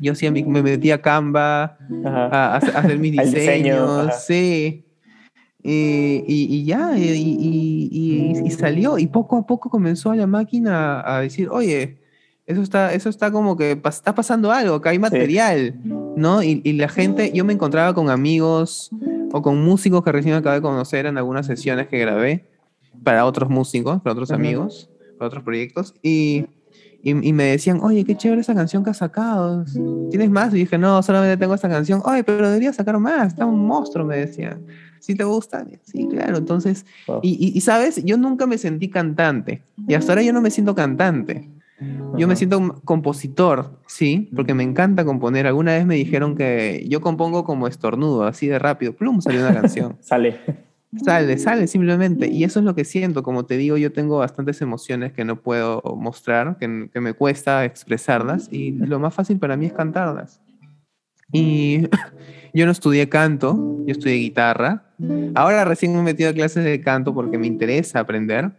[0.01, 4.83] Yo sí me metí a Canva a, hacer mis diseños, sí.
[5.63, 11.99] Y, ya, y, salió, y poco a poco comenzó la máquina a decir, oye,
[12.47, 15.79] eso está, eso está como que está pasando algo, que hay material,
[16.15, 16.41] ¿no?
[16.41, 18.89] Y, la gente, yo me encontraba con amigos
[19.31, 22.49] o con músicos que recién acabé de conocer en algunas sesiones que grabé
[23.03, 26.47] para otros músicos, para otros amigos, para otros proyectos, y,
[27.03, 29.65] me decían, oye, qué chévere esa canción que has sacado,
[30.09, 30.53] ¿tienes más?
[30.53, 34.05] Y dije, no, solamente tengo esta canción, oye, pero debería sacar más, está un monstruo,
[34.05, 34.65] me decían.
[34.99, 35.65] ¿Sí te gusta?
[35.83, 36.37] Sí, claro.
[36.37, 36.85] Entonces,
[37.23, 39.63] y, y, sabes, yo nunca me sentí cantante.
[39.87, 41.49] Y hasta ahora yo no me siento cantante.
[42.15, 45.47] Yo me siento compositor, sí, porque me encanta componer.
[45.47, 48.93] Alguna vez me dijeron que yo compongo como estornudo, así de rápido.
[48.93, 49.97] Plum, salió una canción.
[50.01, 50.39] sale.
[50.97, 52.27] Sale, sale simplemente.
[52.27, 53.23] Y eso es lo que siento.
[53.23, 57.63] Como te digo, yo tengo bastantes emociones que no puedo mostrar, que, que me cuesta
[57.63, 58.49] expresarlas.
[58.51, 60.41] Y lo más fácil para mí es cantarlas.
[61.31, 61.81] Y
[62.53, 64.83] yo no estudié canto, yo estudié guitarra.
[65.33, 68.51] Ahora recién me he metido a clases de canto porque me interesa aprender.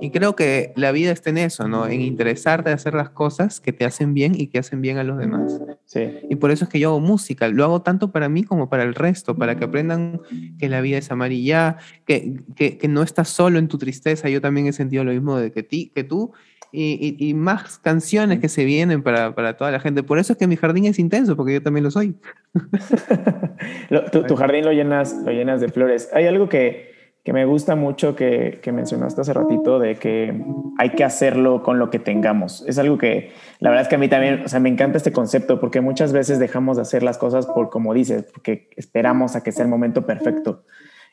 [0.00, 1.86] Y creo que la vida está en eso, ¿no?
[1.86, 5.04] En interesarte de hacer las cosas que te hacen bien y que hacen bien a
[5.04, 5.60] los demás.
[5.84, 6.18] Sí.
[6.28, 7.48] Y por eso es que yo hago música.
[7.48, 10.20] Lo hago tanto para mí como para el resto, para que aprendan
[10.58, 14.28] que la vida es amarilla, que, que, que no estás solo en tu tristeza.
[14.28, 16.32] Yo también he sentido lo mismo de que, ti, que tú
[16.72, 20.02] y, más canciones que se vienen para, para, toda la gente.
[20.02, 22.14] Por eso es que mi jardín es intenso, porque yo también lo soy.
[24.28, 26.10] tu, jardín lo llenas, lo llenas de flores.
[26.12, 26.92] Hay algo que,
[27.28, 30.46] que me gusta mucho que, que, mencionaste hace ratito, de que
[30.78, 32.64] hay que hacerlo con lo que tengamos.
[32.66, 35.12] Es algo que la verdad es que a mí también, o sea, me encanta este
[35.12, 39.42] concepto, porque muchas veces dejamos de hacer las cosas por, como dices, porque esperamos a
[39.42, 40.64] que sea el momento perfecto.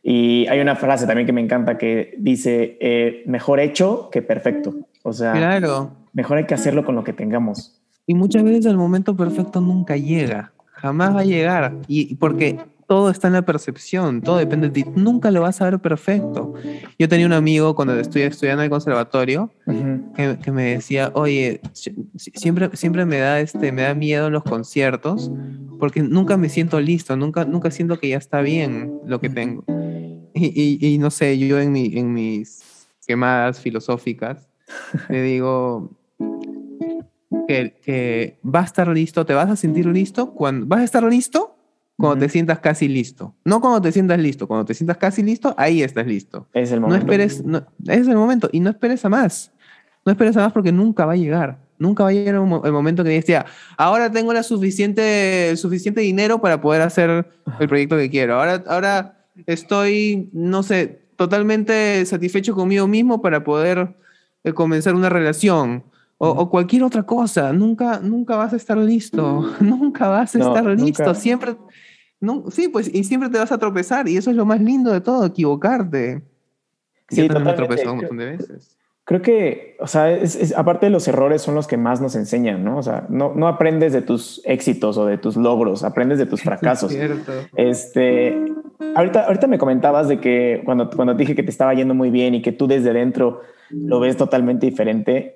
[0.03, 4.73] Y hay una frase también que me encanta que dice, eh, mejor hecho que perfecto.
[5.03, 5.97] O sea, claro.
[6.13, 7.81] mejor hay que hacerlo con lo que tengamos.
[8.07, 11.73] Y muchas veces el momento perfecto nunca llega, jamás va a llegar.
[11.89, 14.89] Y porque todo está en la percepción, todo depende de ti.
[14.95, 16.53] Nunca lo vas a ver perfecto.
[16.99, 19.51] Yo tenía un amigo cuando estoy estudiando en el conservatorio
[20.15, 25.31] que, me decía, oye, siempre, siempre me, da este, me da miedo los conciertos
[25.79, 29.63] porque nunca me siento listo, nunca, nunca siento que ya está bien lo que tengo.
[30.33, 34.49] Y, y, no sé, yo en, mi, en mis quemadas filosóficas
[35.09, 35.91] le digo
[37.47, 41.03] que, que, va a estar listo, te vas a sentir listo cuando vas a estar
[41.03, 41.54] listo
[41.97, 43.35] cuando te sientas casi listo.
[43.45, 46.47] No cuando te sientas listo, cuando te sientas casi listo, ahí estás listo.
[46.53, 47.05] Es el momento.
[47.05, 47.43] No esperes,
[47.87, 49.51] es el momento y no esperes a más.
[50.05, 51.59] No esperes a más porque nunca va a llegar.
[51.77, 53.45] Nunca va a llegar el momento que digas, ya,
[53.77, 57.27] ahora tengo la suficiente, suficiente dinero para poder hacer
[57.59, 58.35] el proyecto que quiero.
[58.35, 63.95] Ahora, ahora estoy, no sé, totalmente satisfecho conmigo mismo para poder
[64.43, 65.83] de comenzar una relación
[66.17, 67.51] o, cualquier otra cosa.
[67.53, 69.53] Nunca, nunca vas a estar listo.
[69.59, 71.13] nunca vas a estar listo.
[71.13, 71.55] Siempre,
[72.19, 74.07] no, sí, pues, y siempre te vas a tropezar.
[74.07, 76.23] Y eso es lo más lindo de todo, equivocarte.
[77.09, 78.77] Sí, también me tropezado un montón de veces.
[79.05, 80.17] Creo que, o sea,
[80.55, 82.79] aparte de los errores son los que más nos enseñan, ¿no?
[82.79, 86.41] O sea, no, no aprendes de tus éxitos o de tus logros, aprendes de tus
[86.43, 86.91] fracasos.
[86.91, 87.31] cierto.
[87.55, 88.35] Este,
[88.95, 92.33] ahorita, ahorita me comentabas de que cuando, cuando dije que te estaba yendo muy bien
[92.33, 95.34] y que tú desde dentro lo ves totalmente diferente.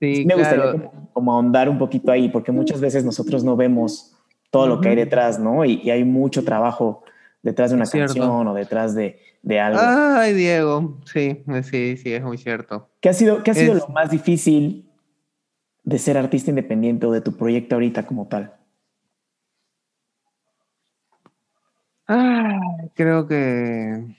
[0.00, 4.16] Sí, me gustaría como, ahondar un poquito ahí, porque muchas veces nosotros no vemos
[4.50, 5.64] todo lo que hay detrás, ¿no?
[5.64, 7.04] Y, hay mucho trabajo
[7.42, 9.80] detrás de una canción o detrás de, de, algo.
[9.82, 12.88] Ay, Diego, sí, sí, sí, es muy cierto.
[13.00, 14.90] ¿Qué ha sido, qué ha sido lo más difícil
[15.84, 18.54] de ser artista independiente o de tu proyecto ahorita como tal?
[22.08, 22.58] Ah,
[22.94, 24.16] creo que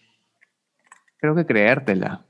[1.18, 2.24] creo que creértela.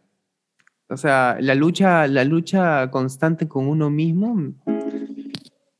[0.91, 4.53] O sea, la lucha, la lucha constante con uno mismo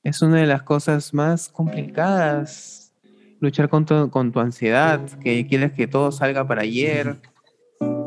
[0.03, 2.93] es una de las cosas más complicadas.
[3.41, 7.19] Luchar con tu, ansiedad, que quieres que todo salga para ayer,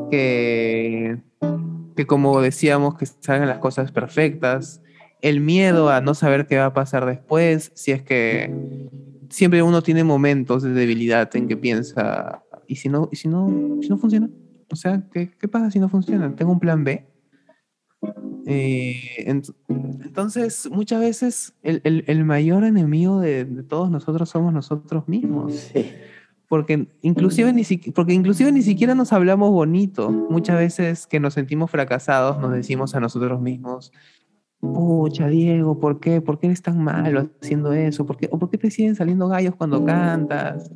[0.09, 1.17] que,
[1.95, 4.81] que como decíamos, que salgan las cosas perfectas,
[5.21, 8.49] el miedo a no saber qué va a pasar después, si es que
[9.29, 13.77] siempre uno tiene momentos de debilidad en que piensa, ¿y si no, y si no,
[13.81, 14.29] si no funciona?
[14.71, 16.35] O sea, ¿qué, qué pasa si no funciona?
[16.35, 17.05] ¿Tengo un plan B?
[18.47, 25.07] Eh, entonces, muchas veces el, el, el mayor enemigo de, de, todos nosotros somos nosotros
[25.07, 25.53] mismos.
[25.55, 25.91] Sí.
[26.47, 30.11] Porque inclusive, ni porque inclusive ni siquiera nos hablamos bonito.
[30.11, 33.91] Muchas veces que nos sentimos fracasados nos decimos a nosotros mismos,
[34.73, 36.21] pucha, Diego, ¿por qué?
[36.21, 38.05] ¿Por qué eres tan malo haciendo eso?
[38.05, 40.71] ¿Por qué, ¿O por qué te siguen saliendo gallos cuando cantas?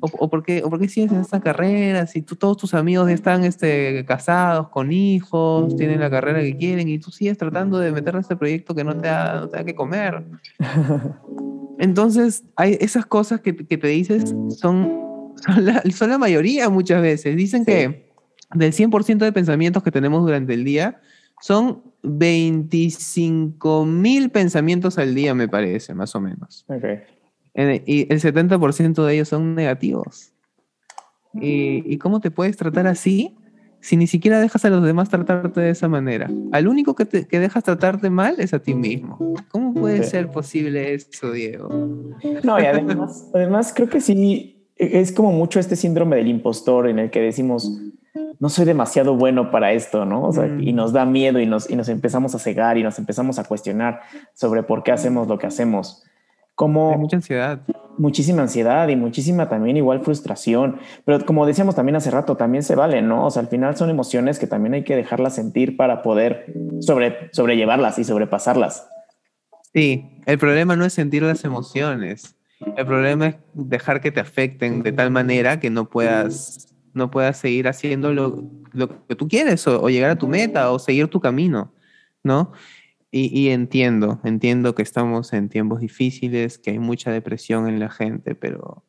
[0.00, 2.06] ¿O, por, qué, ¿O por qué sigues en esta carrera?
[2.06, 6.88] Si tú, todos tus amigos están este, casados, con hijos, tienen la carrera que quieren
[6.88, 9.56] y tú sigues tratando de meter a este proyecto que no te da, no te
[9.56, 10.24] da que comer.
[11.78, 17.02] Entonces, hay esas cosas que, que te dices son, son la, son, la, mayoría muchas
[17.02, 17.36] veces.
[17.36, 17.72] Dicen sí.
[17.72, 18.12] que
[18.54, 21.00] del 100% de pensamientos que tenemos durante el día,
[21.40, 26.64] son 25 mil pensamientos al día, me parece, más o menos.
[26.68, 27.00] Okay.
[27.86, 30.32] Y el 70% de ellos son negativos.
[31.34, 33.34] ¿Y, ¿Y, cómo te puedes tratar así
[33.80, 36.30] si ni siquiera dejas a los demás tratarte de esa manera?
[36.52, 39.34] Al único que, te, que dejas tratarte mal es a ti mismo.
[39.48, 40.10] ¿Cómo puede okay.
[40.10, 41.68] ser posible eso, Diego?
[42.42, 46.98] No, y además, además creo que sí, es como mucho este síndrome del impostor en
[46.98, 47.80] el que decimos,
[48.38, 50.24] no soy demasiado bueno para esto, ¿no?
[50.24, 50.62] O sea, mm.
[50.62, 53.44] y nos da miedo y nos, y nos empezamos a cegar y nos empezamos a
[53.44, 54.00] cuestionar
[54.34, 56.04] sobre por qué hacemos lo que hacemos.
[56.54, 57.60] Como Hay mucha ansiedad.
[57.96, 60.78] Muchísima ansiedad y muchísima también igual frustración.
[61.04, 63.26] Pero como decíamos también hace rato, también se vale, ¿no?
[63.26, 67.30] O sea, al final son emociones que también hay que dejarlas sentir para poder sobre,
[67.32, 68.88] sobrellevarlas y sobrepasarlas.
[69.72, 72.36] Sí, el problema no es sentir las emociones.
[72.76, 77.38] El problema es dejar que te afecten de tal manera que no puedas no puedas
[77.38, 81.08] seguir haciendo lo, lo que tú quieres o, o, llegar a tu meta o seguir
[81.08, 81.72] tu camino,
[82.22, 82.52] ¿no?
[83.10, 87.90] Y, y, entiendo, entiendo que estamos en tiempos difíciles, que hay mucha depresión en la
[87.90, 88.84] gente, pero,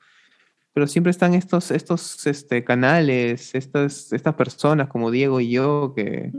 [0.73, 6.31] pero siempre están estos, estos este, canales, estas, estas personas como Diego y yo que,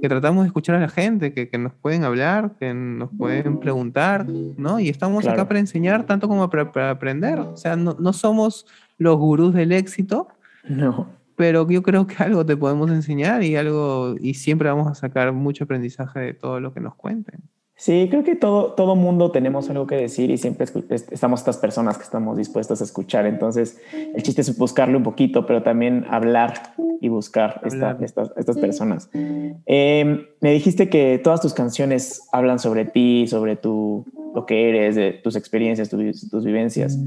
[0.00, 3.60] que tratamos de escuchar a la gente, que, que, nos pueden hablar, que nos pueden
[3.60, 4.80] preguntar, ¿no?
[4.80, 5.40] Y estamos claro.
[5.40, 7.38] acá para enseñar tanto como para, para aprender.
[7.38, 8.66] O sea, no, no somos
[8.98, 10.28] los gurús del éxito,
[10.68, 11.08] no.
[11.36, 15.32] Pero yo creo que algo te podemos enseñar y algo, y siempre vamos a sacar
[15.32, 17.40] mucho aprendizaje de todo lo que nos cuenten.
[17.80, 20.66] Sí, creo que todo, todo mundo tenemos algo que decir y siempre
[21.10, 23.24] estamos estas personas que estamos dispuestas a escuchar.
[23.24, 23.80] Entonces,
[24.14, 29.08] el chiste es buscarlo un poquito, pero también hablar y buscar esta, estas, estas personas.
[29.14, 34.94] Eh, me dijiste que todas tus canciones hablan sobre ti, sobre tu, lo que eres,
[34.94, 36.98] de tus experiencias, tus, tus vivencias.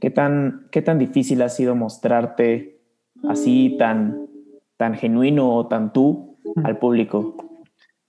[0.00, 2.73] ¿Qué tan, ¿Qué tan difícil ha sido mostrarte
[3.28, 4.26] así tan,
[4.76, 7.36] tan genuino o tan tú al público?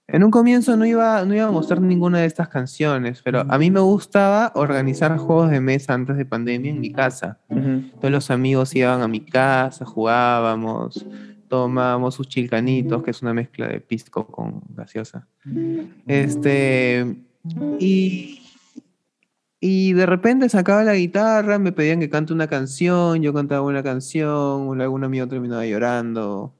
[0.08, 3.58] En un comienzo no iba, no iba a mostrar ninguna de estas canciones, pero a
[3.58, 7.40] mí me gustaba organizar juegos de mesa antes de pandemia en mi casa.
[7.48, 7.92] Uh -huh.
[7.94, 11.04] Todos los amigos iban a mi casa, jugábamos,
[11.48, 15.26] tomábamos sus chilcanitos, que es una mezcla de pisco con gaseosa.
[16.06, 17.16] Este,
[17.80, 18.40] y,
[19.60, 23.82] y de repente sacaba la guitarra, me pedían que cante una canción, yo cantaba una
[23.82, 26.54] canción, algún amigo terminaba llorando.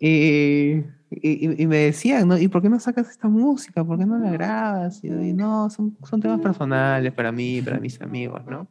[0.00, 2.38] Y, y, y, me decían, ¿no?
[2.38, 3.84] ¿Y por qué no sacas esta música?
[3.84, 5.02] ¿Por qué no la grabas?
[5.04, 8.68] Y yo dije, no, son, son temas personales para mí, para mis amigos, ¿no?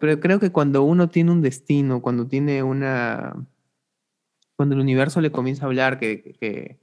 [0.00, 3.34] Pero creo que cuando uno tiene un destino, cuando tiene una...
[4.56, 6.78] Cuando el universo le comienza a hablar que, que,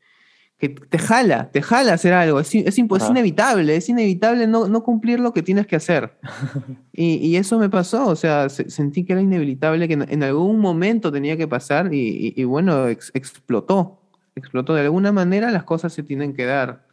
[0.62, 2.40] que te jala, te jala hacer algo.
[2.40, 6.14] Es, es, es inevitable, es inevitable no, no, cumplir lo que tienes que hacer.
[6.94, 10.22] y, y, eso me pasó, o sea, se, sentí que era inevitable, que en, en,
[10.22, 14.04] algún momento tenía que pasar y, y bueno, ex, explotó,
[14.36, 14.76] explotó.
[14.76, 16.86] De alguna manera las cosas se tienen que dar.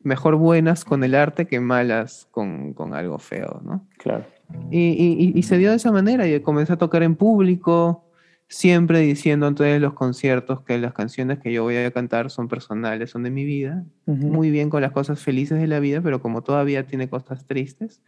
[0.00, 3.84] Mejor buenas con el arte que malas con, con algo feo, ¿no?
[3.98, 4.26] Claro.
[4.70, 8.07] Y, y, se dio de esa manera y comencé a tocar en público,
[8.48, 12.48] siempre diciendo antes de los conciertos que las canciones que yo voy a cantar son
[12.48, 14.16] personales, son de mi vida, uh -huh.
[14.16, 18.02] muy bien con las cosas felices de la vida, pero como todavía tiene cosas tristes,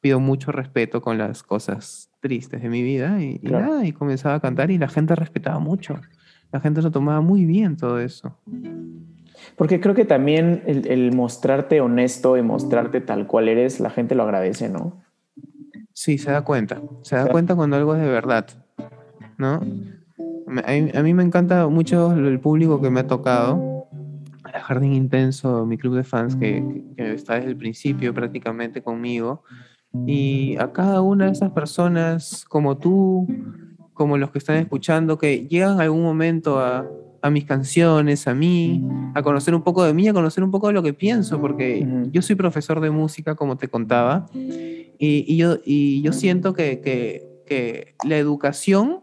[0.00, 3.66] pido mucho respeto con las cosas tristes de mi vida y, claro.
[3.66, 6.00] y nada, y comenzaba a cantar y la gente respetaba mucho,
[6.52, 8.38] la gente lo tomaba muy bien todo eso.
[9.56, 14.14] Porque creo que también el, el mostrarte honesto y mostrarte tal cual eres, la gente
[14.14, 15.02] lo agradece, ¿no?
[15.92, 18.46] Sí, se da cuenta, se da cuenta cuando algo es de verdad.
[19.42, 19.60] ¿No?
[20.46, 23.88] A mí, a mí, me encanta mucho el público que me ha tocado.
[24.54, 29.42] El Jardín Intenso, mi club de fans que, que, está desde el principio prácticamente conmigo.
[30.06, 33.26] Y a cada una de esas personas, como tú,
[33.92, 36.86] como los que están escuchando, que llegan algún momento a,
[37.22, 40.66] a mis canciones, a mí, a conocer un poco de mí, a conocer un poco
[40.66, 45.36] de lo que pienso, porque yo soy profesor de música, como te contaba, y, y
[45.36, 49.00] yo, y yo siento que, que, que la educación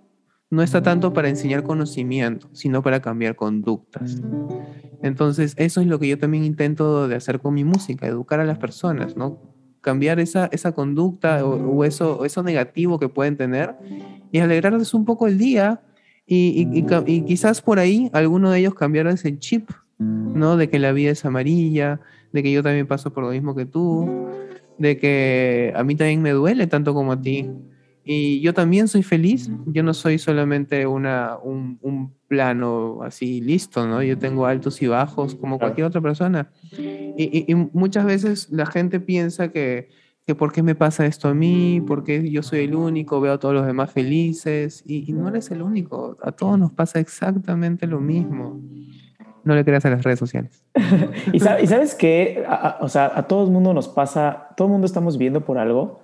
[0.50, 4.22] no está tanto para enseñar conocimiento, sino para cambiar conductas.
[5.02, 8.45] Entonces, eso es lo que yo también intento de hacer con mi música, educar a
[8.45, 9.39] las personas, ¿no?
[9.82, 13.76] Cambiar esa, esa conducta o, o eso, eso negativo que pueden tener
[14.32, 15.82] y alegrarles un poco el día
[16.26, 20.58] y, y, y, y quizás por ahí alguno de ellos cambiar ese chip, ¿no?
[20.58, 22.02] De que la vida es amarilla,
[22.34, 24.28] de que yo también paso por lo mismo que tú,
[24.78, 27.50] de que a mí también me duele tanto como a ti.
[28.04, 33.86] Y yo también soy feliz, yo no soy solamente una, un, un plano así listo,
[33.86, 34.02] ¿no?
[34.02, 36.50] Yo tengo altos y bajos como cualquier otra persona.
[36.72, 36.84] Y,
[37.18, 39.89] y, y muchas veces la gente piensa que,
[40.30, 43.39] que por qué me pasa esto a mí, porque yo soy el único, veo a
[43.39, 47.88] todos los demás felices y, y, no eres el único, a todos nos pasa exactamente
[47.88, 48.62] lo mismo.
[49.43, 50.64] No le creas a las redes sociales.
[51.34, 52.45] y, sabes, y, sabes que,
[52.80, 56.02] o sea, a todo el mundo nos pasa, todo el mundo estamos viendo por algo,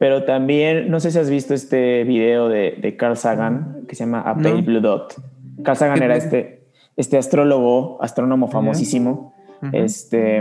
[0.00, 4.04] pero también, no sé si has visto este video de, de Carl Sagan que se
[4.04, 4.62] llama A Pale no.
[4.62, 5.14] Blue Dot.
[5.62, 9.34] Carl Sagan era este, este astrólogo, astrónomo famosísimo.
[9.60, 9.84] Uh -huh.
[9.84, 10.38] Este,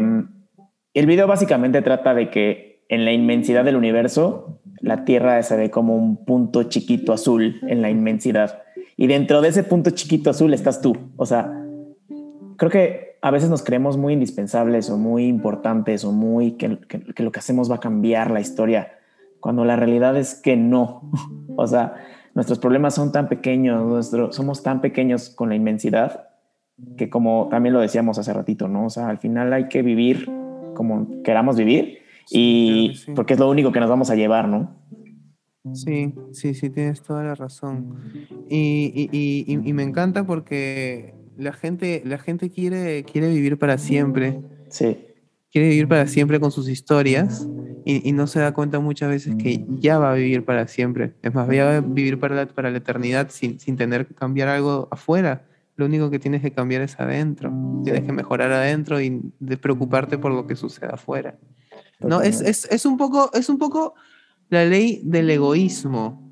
[0.93, 5.70] el video básicamente trata de que en la inmensidad del universo, la Tierra se ve
[5.70, 8.62] como un punto chiquito azul en la inmensidad.
[8.95, 10.95] Y dentro de ese punto chiquito azul estás tú.
[11.18, 11.51] O sea,
[12.55, 17.01] creo que a veces nos creemos muy indispensables o muy importantes o muy que, que,
[17.14, 18.93] que lo que hacemos va a cambiar la historia,
[19.40, 21.12] cuando la realidad es que no.
[21.56, 21.96] o sea,
[22.36, 26.30] nuestros problemas son tan pequeños, nuestro, somos tan pequeños con la inmensidad
[26.98, 28.86] que como también lo decíamos hace ratito, ¿no?
[28.86, 30.30] O sea, al final hay que vivir
[30.76, 34.76] como queramos vivir y sí, porque es lo único que nos vamos a llevar, ¿no?
[35.74, 37.98] Sí, sí, sí, tienes toda la razón.
[38.50, 43.78] Y, y, y, y, me encanta porque la gente, la gente quiere, quiere vivir para
[43.78, 44.40] siempre.
[44.70, 44.98] Sí.
[45.52, 47.48] Quiere vivir para siempre con sus historias
[47.90, 51.14] y, no se da cuenta muchas veces que ya va a vivir para siempre.
[51.22, 54.48] Es más, va a vivir para la, para la eternidad sin, sin tener que cambiar
[54.50, 55.46] algo afuera.
[55.76, 57.52] Lo único que tienes que cambiar es adentro.
[57.84, 61.38] Tienes que mejorar adentro y de preocuparte por lo que suceda afuera.
[62.00, 63.96] No, es, es, es, un poco, es un poco
[64.50, 66.32] la ley del egoísmo,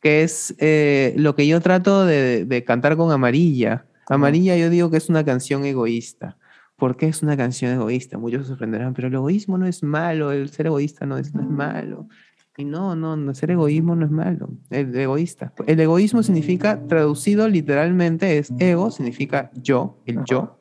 [0.00, 3.86] que es eh, lo que yo trato de, de, cantar con Amarilla.
[4.08, 6.36] Amarilla yo digo que es una canción egoísta.
[6.78, 8.18] ¿Por qué es una canción egoísta?
[8.18, 11.42] Muchos se sorprenderán, pero el egoísmo no es malo, el ser egoísta no es, no
[11.42, 12.08] es malo.
[12.56, 15.52] Y no, no, no, ser egoísmo no es malo, el egoísta.
[15.66, 20.60] El egoísmo significa, traducido literalmente, es ego, significa yo, el yo.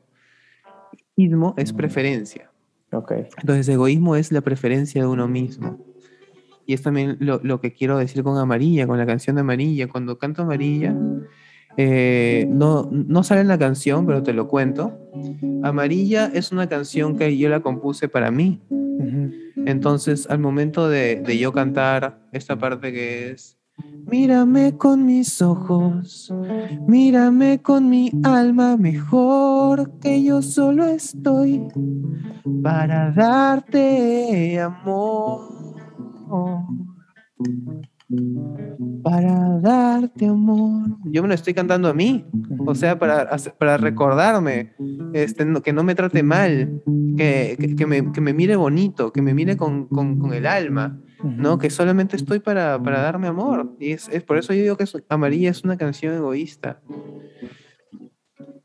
[1.16, 2.52] Ismo es preferencia.
[2.92, 3.28] Okay.
[3.38, 5.86] Entonces, egoísmo es la preferencia de uno mismo.
[6.66, 9.88] Y es también lo, lo, que quiero decir con Amarilla, con la canción de Amarilla.
[9.88, 10.96] Cuando canto Amarilla,
[11.78, 14.98] eh, no, no sale en la canción, pero te lo cuento.
[15.64, 18.62] Amarilla es una canción que yo la compuse para mí.
[18.70, 19.34] Uh -huh.
[19.68, 23.58] Entonces, al momento de, de yo cantar esta parte que es...
[24.08, 26.34] Mírame con mis ojos,
[26.88, 31.62] mírame con mi alma, mejor que yo solo estoy
[32.64, 35.42] para darte amor.
[39.04, 40.98] Para darte amor.
[41.06, 42.26] Yo me lo estoy cantando a mí,
[42.66, 44.74] o sea, para, para recordarme
[45.14, 46.82] este, que no me trate mal,
[47.18, 50.46] que, que, que, me, que me, mire bonito, que me mire con, con, con el
[50.46, 51.00] alma.
[51.24, 51.58] ¿no?
[51.58, 53.76] Que solamente estoy para, para darme amor.
[53.80, 56.80] Y es, es, por eso yo digo que Amarilla es una canción egoísta.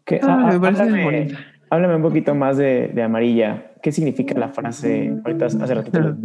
[0.04, 1.38] Que, ah, me parece háblame, bonita.
[1.70, 3.72] Háblame un poquito más de, de, Amarilla.
[3.82, 5.16] ¿Qué significa la frase?
[5.24, 6.16] Ahorita hace ratito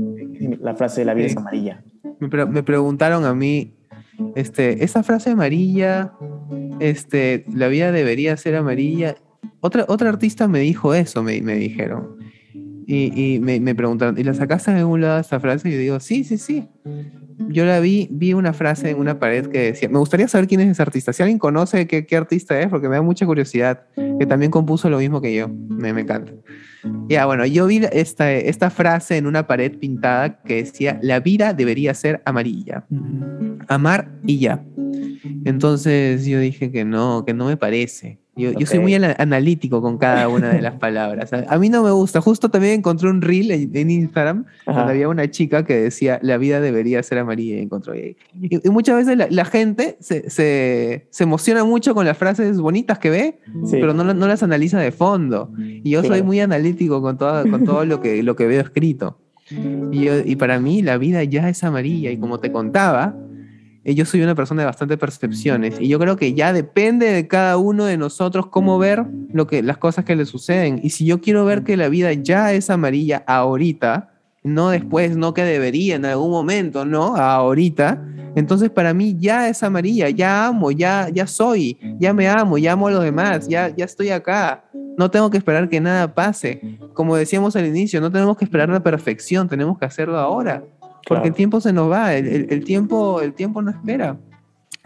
[0.59, 1.31] la frase de la vida sí.
[1.31, 1.83] es amarilla.
[2.19, 3.73] Me, pre me, preguntaron a mí,
[4.35, 6.13] este, esa frase amarilla,
[6.79, 9.15] este, la vida debería ser amarilla.
[9.59, 12.17] Otra, otra artista me dijo eso, me, me dijeron.
[12.89, 15.67] Y, y me, me, preguntaron, ¿y la sacaste de algún lado esta frase?
[15.67, 16.67] Y yo digo, sí, sí, sí.
[17.49, 20.61] Yo la vi, vi una frase en una pared que decía, me gustaría saber quién
[20.61, 21.13] es ese artista.
[21.13, 24.89] Si alguien conoce qué, qué artista es, porque me da mucha curiosidad, que también compuso
[24.89, 26.31] lo mismo que yo, me, me encanta.
[27.09, 31.53] Ya, bueno, yo vi esta, esta frase en una pared pintada que decía, la vida
[31.53, 32.85] debería ser amarilla.
[33.67, 34.63] Amar y ya.
[35.45, 38.19] Entonces yo dije que no, que no me parece.
[38.37, 38.61] Yo, okay.
[38.61, 41.31] yo, soy muy analítico con cada una de las palabras.
[41.33, 42.21] A mí no me gusta.
[42.21, 44.79] Justo también encontré un reel en, en Instagram Ajá.
[44.79, 47.95] donde había una chica que decía la vida debería ser amarilla y encontró.
[47.95, 52.59] Y, y, muchas veces la, la gente se, se, se, emociona mucho con las frases
[52.59, 53.77] bonitas que ve, sí.
[53.79, 55.51] pero no, no, las analiza de fondo.
[55.57, 56.15] Y yo claro.
[56.15, 59.17] soy muy analítico con todo, con todo lo, que, lo que veo escrito.
[59.91, 62.11] Y, yo, y para mí la vida ya es amarilla.
[62.11, 63.15] Y como te contaba,
[63.95, 67.57] yo soy una persona de bastante percepciones y yo creo que ya depende de cada
[67.57, 70.79] uno de nosotros cómo ver lo que, las cosas que le suceden.
[70.83, 74.11] Y si yo quiero ver que la vida ya es amarilla ahorita,
[74.43, 78.03] no después, no que debería en algún momento, no, ahorita,
[78.35, 82.73] entonces para mí ya es amarilla, ya amo, ya, ya soy, ya me amo, ya
[82.73, 84.63] amo a los demás, ya, ya estoy acá.
[84.97, 86.61] No tengo que esperar que nada pase.
[86.93, 90.63] Como decíamos al inicio, no tenemos que esperar la perfección, tenemos que hacerlo ahora.
[91.07, 91.27] Porque claro.
[91.27, 94.17] el tiempo se nos va, el, el, el, tiempo, el tiempo no espera.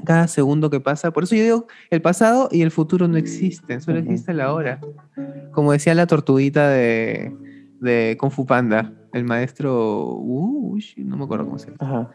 [0.06, 1.12] Cada segundo que pasa.
[1.12, 4.80] Por eso yo digo, el pasado y el futuro no existen, solo existe la hora.
[5.52, 7.36] Como decía la tortuguita de,
[7.80, 12.12] de Kung Fu Panda, el maestro, uh, no me acuerdo cómo se llama.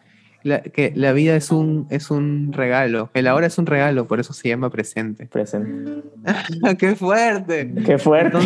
[0.73, 4.33] Que la vida es un, es un regalo, el ahora es un regalo, por eso
[4.33, 5.27] se llama presente.
[5.27, 6.03] Presente.
[6.79, 7.73] ¡Qué fuerte!
[7.85, 8.39] ¡Qué fuerte!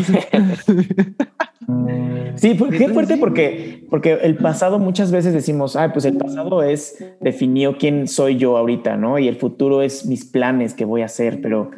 [2.37, 7.05] sí, qué fuerte porque, porque el pasado muchas veces decimos, ay, pues el pasado es
[7.21, 9.19] definió quién soy yo ahorita, ¿no?
[9.19, 11.71] Y el futuro es mis planes que voy a hacer, pero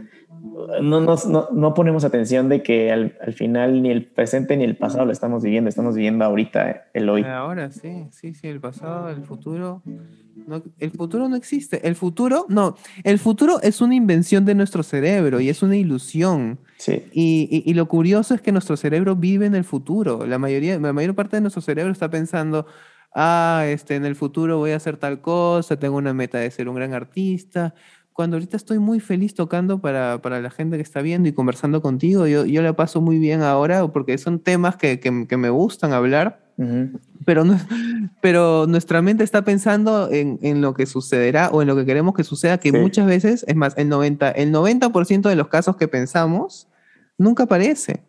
[0.80, 4.76] no, no, no ponemos atención de que al, al, final ni el presente ni el
[4.76, 7.22] pasado lo estamos viviendo, estamos viviendo ahorita el hoy.
[7.24, 9.82] Ahora sí, sí, sí, el pasado, el futuro.
[10.46, 11.86] No, el futuro no existe.
[11.86, 16.58] El futuro, no, el futuro es una invención de nuestro cerebro y es una ilusión.
[16.78, 17.04] Sí.
[17.12, 20.26] Y, y, lo curioso es que nuestro cerebro vive en el futuro.
[20.26, 22.66] La, mayoría, la mayor parte de nuestro cerebro está pensando,
[23.14, 26.68] ah, este, en el futuro voy a hacer tal cosa, tengo una meta de ser
[26.68, 27.74] un gran artista,
[28.12, 31.80] cuando ahorita estoy muy feliz tocando para, para, la gente que está viendo y conversando
[31.80, 35.50] contigo, yo, yo la paso muy bien ahora porque son temas que, que, que me
[35.50, 36.40] gustan hablar,
[37.24, 37.58] pero, no,
[38.20, 42.14] pero nuestra mente está pensando en, en, lo que sucederá o en lo que queremos
[42.14, 45.88] que suceda, que muchas veces, es más, el 90%, el 90 de los casos que
[45.88, 46.68] pensamos
[47.18, 48.02] nunca aparece.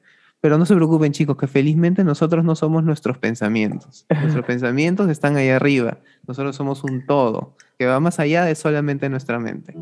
[0.43, 4.05] Pero no se preocupen chicos, que felizmente nosotros no somos nuestros pensamientos.
[4.21, 5.99] Nuestros pensamientos están ahí arriba.
[6.27, 9.73] Nosotros somos un todo, que va más allá de solamente nuestra mente.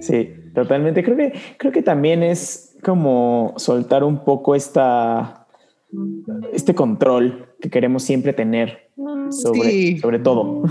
[0.00, 1.04] Sí, totalmente.
[1.04, 5.46] Creo que, creo que también es como soltar un poco esta,
[6.52, 8.90] este control que queremos siempre tener
[9.30, 10.64] sobre, sobre todo.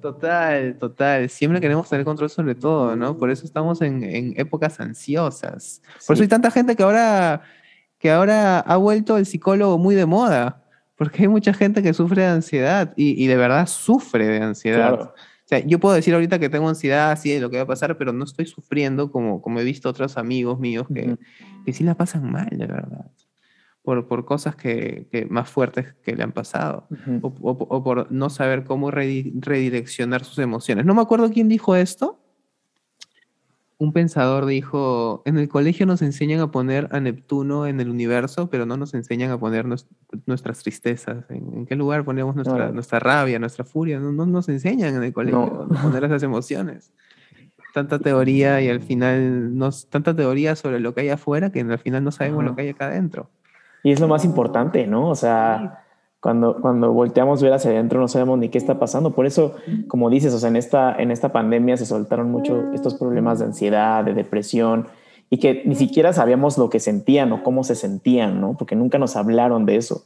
[0.00, 1.28] Total, total.
[1.28, 3.18] Siempre queremos tener control sobre todo, ¿no?
[3.18, 5.82] Por eso estamos en, en épocas ansiosas.
[6.06, 7.42] Por eso hay tanta gente que ahora
[7.98, 10.62] que ahora ha vuelto el psicólogo muy de moda,
[10.96, 15.12] porque hay mucha gente que sufre de ansiedad y, de verdad sufre de ansiedad.
[15.46, 17.66] O sea, yo puedo decir ahorita que tengo ansiedad así de lo que va a
[17.66, 21.16] pasar, pero no estoy sufriendo como, como he visto otros amigos míos que,
[21.64, 23.10] que sí la pasan mal, de verdad.
[23.82, 26.88] Por, por cosas que, que, más fuertes que le han pasado,
[27.22, 30.84] o, o, por no saber cómo redireccionar sus emociones.
[30.84, 32.25] No me acuerdo quién dijo esto,
[33.78, 38.48] un pensador dijo, en el colegio nos enseñan a poner a Neptuno en el universo,
[38.48, 41.24] pero no nos enseñan a poner nuestras tristezas.
[41.28, 44.00] ¿En, qué lugar ponemos nuestra, nuestra rabia, nuestra furia?
[44.00, 46.90] No, nos enseñan en el colegio a poner esas emociones.
[47.74, 51.78] Tanta teoría y al final, nos, tanta teoría sobre lo que hay afuera que al
[51.78, 53.28] final no sabemos lo que hay acá adentro.
[53.82, 55.10] Y es lo más importante, ¿no?
[55.10, 55.85] O sea,
[56.26, 59.14] cuando, cuando volteamos a ver hacia adentro no sabemos ni qué está pasando.
[59.14, 59.54] Por eso,
[59.86, 63.44] como dices, o sea, en esta, en esta pandemia se soltaron mucho estos problemas de
[63.44, 64.88] ansiedad, de depresión,
[65.30, 68.56] y que ni siquiera sabíamos lo que sentían o cómo se sentían, ¿no?
[68.58, 70.04] Porque nunca nos hablaron de eso.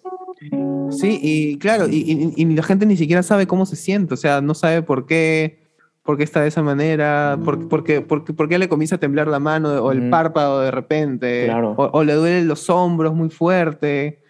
[0.91, 4.43] Sí, y claro, y, y, la gente ni siquiera sabe cómo se siente, o sea,
[4.43, 5.71] no sabe por qué,
[6.03, 9.01] por qué está de esa manera, por, por, qué, por, por qué le comienza a
[9.01, 13.31] temblar la mano o el párpado de repente, o, o, le duelen los hombros muy
[13.31, 14.21] fuerte.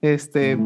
[0.00, 0.56] Este,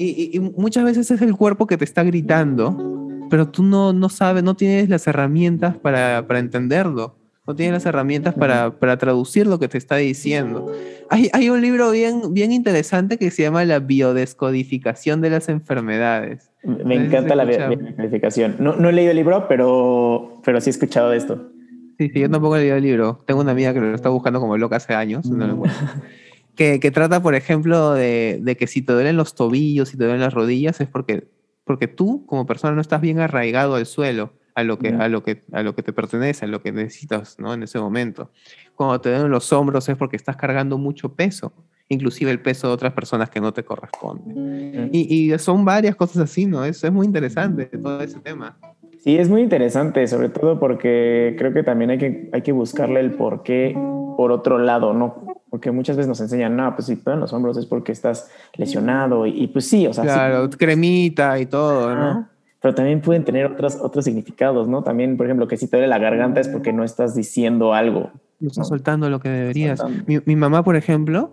[0.00, 4.42] y, muchas veces es el cuerpo que te está gritando, pero tú no, no sabes,
[4.42, 9.58] no tienes las herramientas para, para entenderlo, no tienes las herramientas para, para, traducir lo
[9.58, 10.72] que te está diciendo.
[11.10, 16.50] Hay, hay un libro bien, bien interesante que se llama La biodescodificación de las enfermedades.
[16.62, 18.56] Me encanta la biodescodificación.
[18.58, 21.50] No, no he leído el libro, pero, pero sí he escuchado de esto.
[21.98, 23.22] Sí, sí, yo tampoco he leído el libro.
[23.26, 25.26] Tengo una amiga que lo está buscando como loca hace años.
[25.26, 25.62] No lo
[26.54, 30.34] que, trata, por ejemplo, de, que si te duelen los tobillos, si te duelen las
[30.34, 31.28] rodillas, es porque,
[31.64, 35.22] porque tú como persona no estás bien arraigado al suelo, a lo, que, a, lo
[35.22, 37.54] que, a lo que te pertenece, a lo que necesitas ¿no?
[37.54, 38.30] en ese momento.
[38.74, 41.52] Cuando te duelen los hombros es porque estás cargando mucho peso,
[41.88, 44.90] inclusive el peso de otras personas que no te corresponden.
[44.92, 46.64] Y, y, son varias cosas así, ¿no?
[46.64, 48.58] Es, es muy interesante todo ese tema.
[49.02, 53.00] Sí, es muy interesante, sobre todo porque creo que también hay que, hay que buscarle
[53.00, 53.74] el por qué
[54.16, 55.24] por otro lado, ¿no?
[55.48, 59.26] Porque muchas veces nos enseñan, no, pues si te los hombros es porque estás lesionado
[59.26, 60.04] y, pues sí, o sea.
[60.04, 62.28] Claro, cremita y todo, ¿no?
[62.60, 64.82] Pero también pueden tener otros, otros significados, ¿no?
[64.82, 68.10] También, por ejemplo, que si te duele la garganta es porque no estás diciendo algo.
[68.38, 69.82] No estás soltando lo que deberías.
[70.06, 71.32] Mi, mi, mamá, por ejemplo,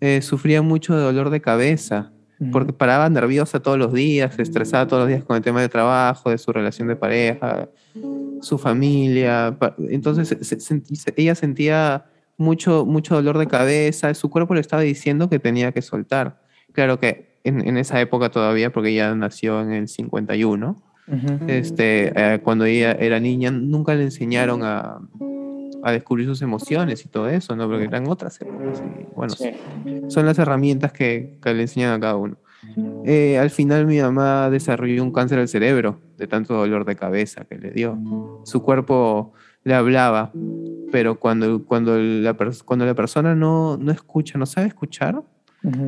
[0.00, 2.12] eh, sufría mucho de dolor de cabeza
[2.50, 5.68] porque paraba nerviosa todos los días, se estresaba todos los días con el tema de
[5.68, 7.68] trabajo, de su relación de pareja,
[8.40, 9.56] su familia.
[9.90, 10.36] Entonces
[11.16, 15.82] ella sentía mucho, mucho dolor de cabeza, su cuerpo le estaba diciendo que tenía que
[15.82, 16.40] soltar.
[16.72, 20.82] Claro que en, en esa época todavía, porque ella nació en el 51,
[21.46, 24.98] este, eh, cuando ella era niña, nunca le enseñaron a,
[25.82, 27.68] a, descubrir sus emociones y todo eso, ¿no?
[27.68, 28.82] Porque eran otras épocas.
[29.14, 29.34] bueno,
[30.08, 32.36] son las herramientas que, que, le enseñan a cada uno.
[33.04, 37.44] Eh, al final mi mamá desarrolló un cáncer al cerebro de tanto dolor de cabeza
[37.44, 37.98] que le dio.
[38.44, 39.32] Su cuerpo
[39.64, 40.32] le hablaba,
[40.90, 45.22] pero cuando, cuando, la, cuando la persona no, no escucha, no sabe escuchar,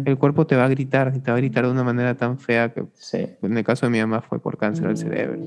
[0.05, 2.39] el cuerpo te va a gritar y te va a gritar de una manera tan
[2.39, 2.85] fea que
[3.43, 5.41] en el caso de mi mamá fue por cáncer al cerebro.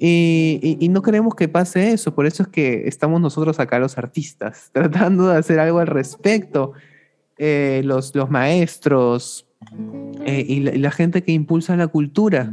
[0.00, 4.70] Y, no queremos que pase eso, por eso es que estamos nosotros acá los artistas,
[4.72, 6.72] tratando de hacer algo al respecto.
[7.40, 9.46] Eh, los, los maestros
[10.24, 12.52] eh, y, la, gente que impulsa la cultura.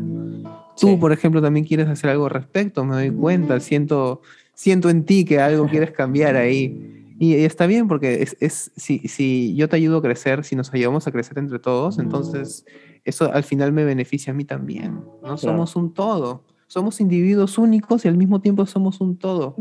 [0.79, 4.21] Tú, por ejemplo, también quieres hacer algo al respecto, me doy cuenta, siento,
[4.53, 7.13] siento en ti que algo quieres cambiar ahí.
[7.19, 10.71] Y, está bien porque es, es, si, si yo te ayudo a crecer, si nos
[10.71, 12.65] ayudamos a crecer entre todos, entonces
[13.05, 14.99] eso al final me beneficia a mí también.
[15.23, 16.43] No somos un todo
[16.75, 19.55] somos individuos únicos y al mismo tiempo somos un todo.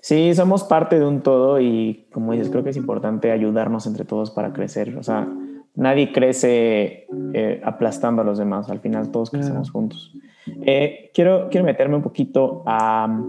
[0.00, 4.06] Sí, somos parte de un todo y como dices, creo que es importante ayudarnos entre
[4.06, 4.96] todos para crecer.
[4.96, 5.28] O sea,
[5.74, 10.14] nadie crece eh, aplastando a los demás, al final todos crecemos juntos.
[10.62, 13.22] Eh, quiero, quiero meterme un poquito a...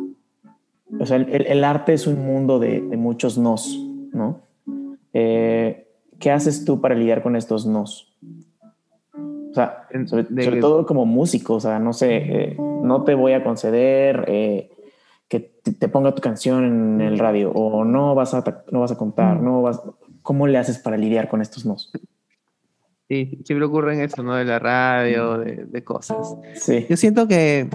[0.98, 3.78] O sea, el, arte es un mundo de, muchos nos,
[4.14, 4.40] ¿no?
[5.12, 8.14] Eh, ¿Qué haces tú para lidiar con estos nos?
[9.52, 13.44] O sea, sobre, todo como músico, o sea, no sé, eh, no te voy a
[13.44, 14.72] conceder eh,
[15.28, 18.98] que te, ponga tu canción en el radio o no vas a, no vas a
[18.98, 19.82] contar, no vas...
[20.22, 21.92] ¿Cómo le haces para lidiar con estos nos?
[23.10, 24.36] Sí, siempre ocurre en eso, ¿no?
[24.36, 26.36] De la radio, de, cosas.
[26.54, 26.86] Sí.
[26.90, 27.68] Yo siento que,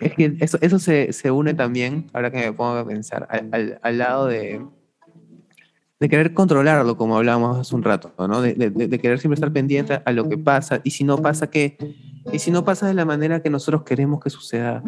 [0.00, 3.78] es que eso, eso se, se, une también, ahora que me pongo a pensar, al,
[3.80, 4.62] al lado de
[6.02, 8.42] de querer controlarlo, como hablábamos hace un rato, ¿no?
[8.42, 11.78] De, de, querer siempre estar pendiente a lo que pasa y si no pasa, ¿qué?
[12.32, 14.82] Y si no pasa de la manera que nosotros queremos que suceda.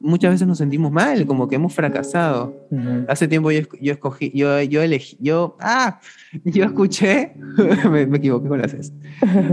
[0.00, 2.68] Muchas veces nos sentimos mal, como que hemos fracasado.
[3.08, 5.98] Hace tiempo yo, yo, escogí, yo, yo elegí, yo, ah,
[6.44, 7.32] yo escuché,
[7.90, 8.92] me, equivoqué con las S.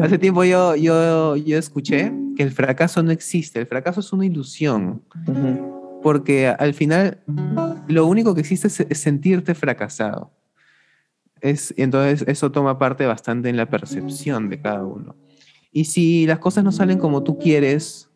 [0.01, 4.25] Hace tiempo yo, yo, yo escuché que el fracaso no existe, el fracaso es una
[4.25, 5.03] ilusión.
[6.03, 7.21] Porque al final
[7.87, 10.33] lo único que existe es sentirte fracasado.
[11.41, 15.15] Es, entonces eso toma parte bastante en la percepción de cada uno.
[15.71, 18.09] Y si las cosas no salen como tú quieres,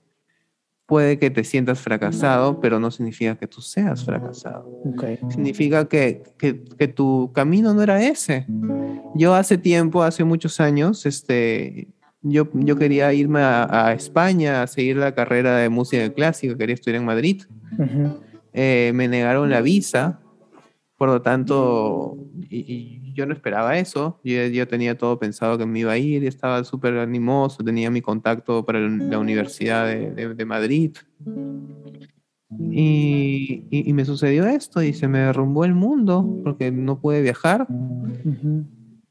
[0.86, 4.84] puede que te sientas fracasado, pero no significa que tú seas fracasado.
[5.30, 8.46] Significa que, que, que, tu camino no era ese.
[9.16, 11.88] Yo hace tiempo, hace muchos años, este,
[12.22, 17.00] yo, yo quería irme a, España a seguir la carrera de música clásica, quería estudiar
[17.00, 17.44] en Madrid.
[18.54, 20.20] Eh, me negaron la visa,
[20.98, 22.18] por lo tanto,
[22.50, 24.20] y yo no esperaba eso.
[24.24, 28.02] Yo, tenía todo pensado que me iba a ir, y estaba súper animoso, tenía mi
[28.02, 30.96] contacto para la Universidad de, Madrid.
[32.70, 37.68] Y, me sucedió esto y se me derrumbó el mundo porque no pude viajar.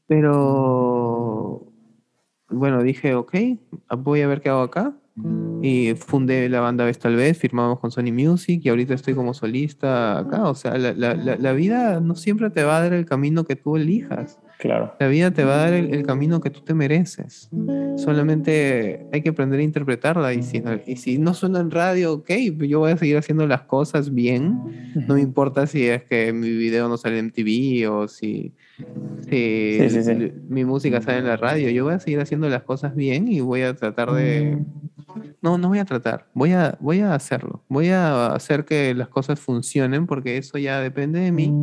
[0.07, 1.65] Pero
[2.49, 3.35] bueno, dije, ok,
[3.97, 4.95] voy a ver qué hago acá.
[5.61, 9.33] Y fundé la banda Vez Tal Vez, firmamos con Sony Music y ahorita estoy como
[9.33, 10.49] solista acá.
[10.49, 13.55] O sea, la, la, la, vida no siempre te va a dar el camino que
[13.55, 14.39] tú elijas.
[14.59, 14.93] Claro.
[14.99, 17.49] La vida te va a dar el, camino que tú te mereces.
[17.97, 20.33] Solamente hay que aprender a interpretarla.
[20.33, 22.29] Y si, y si no suena en radio, ok,
[22.67, 24.59] yo voy a seguir haciendo las cosas bien.
[25.07, 28.53] No me importa si es que mi video no sale en TV o si,
[29.29, 29.79] si
[30.49, 31.69] mi música sale en la radio.
[31.69, 34.57] Yo voy a seguir haciendo las cosas bien y voy a tratar de
[35.45, 39.09] no, no voy a tratar, voy a, voy a hacerlo, voy a hacer que las
[39.09, 41.53] cosas funcionen porque eso ya depende de mí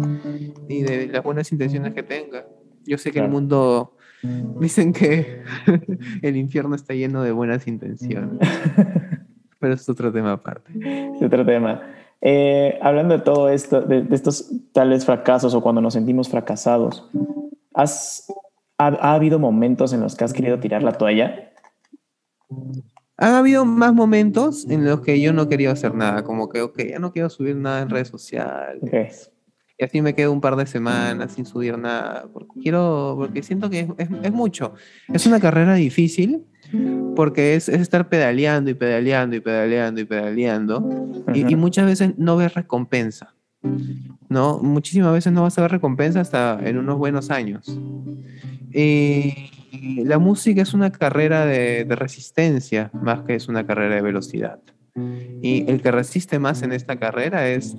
[0.68, 2.46] y de las buenas intenciones que tenga.
[2.84, 3.96] Yo sé que el mundo,
[4.60, 5.42] dicen que
[6.22, 8.48] el infierno está lleno de buenas intenciones,
[9.58, 10.70] pero es otro tema aparte.
[11.16, 11.82] Es otro tema.
[12.20, 17.10] Eh, hablando de todo esto, de, estos tales fracasos o cuando nos sentimos fracasados,
[17.74, 18.32] ¿has,
[18.78, 21.50] ha, ¿ha habido momentos en los que has querido tirar la toalla?
[23.22, 26.82] Han habido más momentos en los que yo no quería hacer nada, como que, ok,
[26.90, 29.30] ya no quiero subir nada en redes sociales.
[29.78, 33.70] Y así me quedo un par de semanas sin subir nada, porque quiero, porque siento
[33.70, 34.74] que es, es, mucho.
[35.12, 36.44] Es una carrera difícil,
[37.14, 42.14] porque es, es, estar pedaleando y pedaleando y pedaleando y pedaleando, y, y, muchas veces
[42.18, 43.36] no ves recompensa.
[44.28, 44.58] ¿no?
[44.58, 47.78] Muchísimas veces no vas a ver recompensa hasta en unos buenos años.
[49.72, 54.58] La música es una carrera de, resistencia más que es una carrera de velocidad.
[55.40, 57.76] Y el que resiste más en esta carrera es,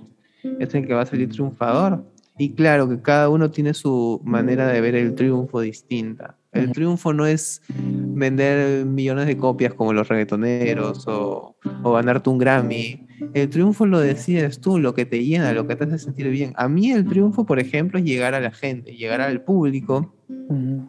[0.59, 2.03] es el que va a salir triunfador.
[2.38, 6.36] Y claro que cada uno tiene su manera de ver el triunfo distinta.
[6.51, 12.38] El triunfo no es vender millones de copias como los reggaetoneros o, o, ganarte un
[12.38, 13.07] Grammy.
[13.34, 16.53] El triunfo lo decides tú, lo que te llena, lo que te hace sentir bien.
[16.55, 20.13] A mí el triunfo, por ejemplo, es llegar a la gente, llegar al público,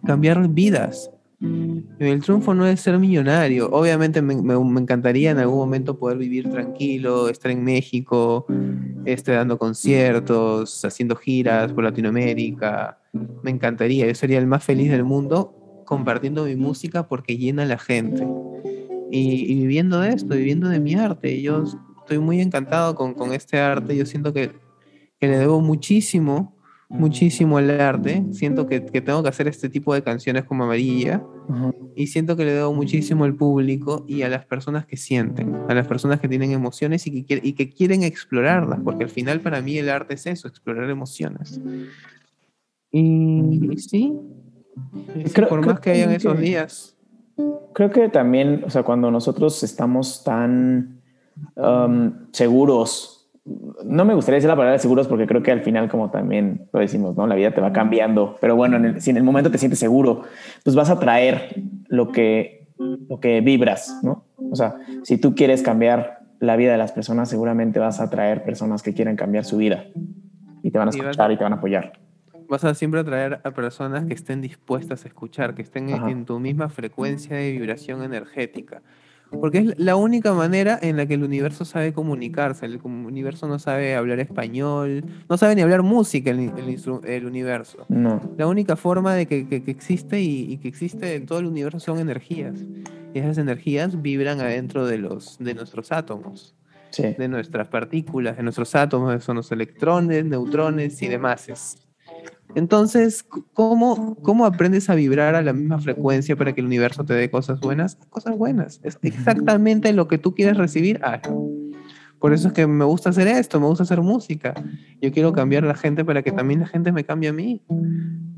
[0.05, 1.11] cambiar vidas.
[1.99, 3.69] El triunfo no es ser millonario.
[3.71, 4.35] Obviamente me,
[4.81, 8.47] encantaría en algún momento poder vivir tranquilo, estar en México
[9.05, 12.99] este, dando conciertos, haciendo giras por Latinoamérica.
[13.43, 17.67] Me encantaría, yo sería el más feliz del mundo compartiendo mi música porque llena a
[17.67, 18.27] la gente.
[19.11, 21.41] Y, y viviendo de esto, viviendo de mi arte.
[21.41, 21.65] Yo
[22.01, 23.97] estoy muy encantado con, con este arte.
[23.97, 24.51] Yo siento que,
[25.21, 26.54] que le debo muchísimo
[26.89, 28.25] muchísimo el arte.
[28.33, 31.23] Siento que, que, tengo que hacer este tipo de canciones como Amarilla.
[31.95, 35.75] Y siento que le debo muchísimo al público y a las personas que sienten, a
[35.75, 39.61] las personas que tienen emociones y que, y que quieren explorarlas, porque al final para
[39.61, 41.61] mí el arte es eso, explorar emociones.
[42.91, 44.19] Y, y sí,
[45.33, 46.97] creo, por más que hayan esos días.
[47.75, 51.01] Creo que también, o sea, cuando nosotros estamos tan
[51.57, 53.14] um, seguros
[53.45, 56.81] no me gustaría decir la palabra seguros porque creo que al final, como también lo
[56.81, 57.27] decimos, ¿no?
[57.27, 60.23] La vida te va cambiando, pero bueno, si en el momento te sientes seguro,
[60.63, 64.25] pues vas a traer lo que, lo que vibras, ¿no?
[64.51, 68.45] O sea, si tú quieres cambiar la vida de las personas, seguramente vas a traer
[68.45, 69.85] personas que quieran cambiar su vida
[70.63, 71.93] y te van a escuchar y te van a apoyar.
[72.49, 76.39] Vas a siempre atraer a personas que estén dispuestas a escuchar, que estén en tu
[76.39, 78.83] misma frecuencia de vibración energética.
[79.41, 82.67] Porque es la única manera en la que el universo sabe comunicarse.
[82.67, 86.53] El universo no sabe hablar español, no sabe ni hablar música el,
[87.05, 87.85] el, universo.
[87.89, 88.21] No.
[88.37, 91.99] La única forma de que, que, existe y, que existe en todo el universo son
[91.99, 92.55] energías.
[93.13, 96.55] Y esas energías vibran adentro de, los, de nuestros átomos.
[96.91, 97.15] Sí.
[97.19, 101.49] De nuestras partículas, de nuestros átomos, son los electrones, neutrones y demás.
[102.55, 107.15] Entonces, ¿cómo, ¿cómo aprendes a vibrar a la misma frecuencia para que el universo te
[107.15, 107.97] dé cosas buenas?
[108.11, 108.81] Cosas buenas.
[108.83, 111.01] Es exactamente lo que tú quieres recibir.
[112.19, 114.55] Por eso es que me gusta hacer esto, me gusta hacer música.
[115.03, 117.63] Yo quiero cambiar a la gente para que también la gente me cambie a mí.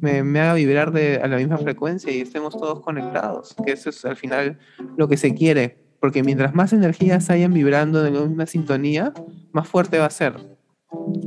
[0.00, 3.54] Me, me haga vibrar de, a la misma frecuencia y estemos todos conectados.
[3.64, 4.58] Que eso es al final
[4.96, 5.78] lo que se quiere.
[6.00, 9.12] Porque mientras más energías hayan vibrando en la misma sintonía,
[9.52, 10.55] más fuerte va a ser.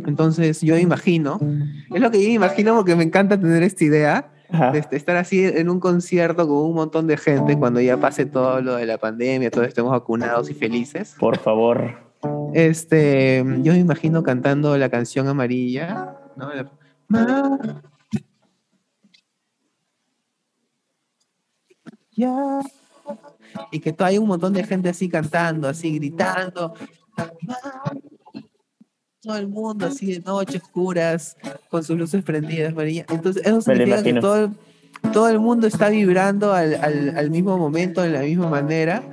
[0.05, 1.39] Entonces yo imagino,
[1.93, 5.69] es lo que yo imagino porque me encanta tener esta idea de estar así en
[5.69, 9.51] un concierto con un montón de gente cuando ya pase todo lo de la pandemia,
[9.51, 11.15] todos estemos vacunados y felices.
[11.19, 12.09] Por favor.
[12.53, 16.49] Este, yo me imagino cantando la canción amarilla, ¿no?
[22.11, 22.59] Ya.
[23.71, 26.73] Y que hay un montón de gente así cantando, así gritando
[29.21, 31.35] todo el mundo así de noche, oscuras,
[31.69, 33.05] con sus luces prendidas, María.
[33.09, 34.51] Entonces, eso significa que todo,
[35.11, 39.03] todo el mundo está vibrando al, al, al, mismo momento, de la misma manera,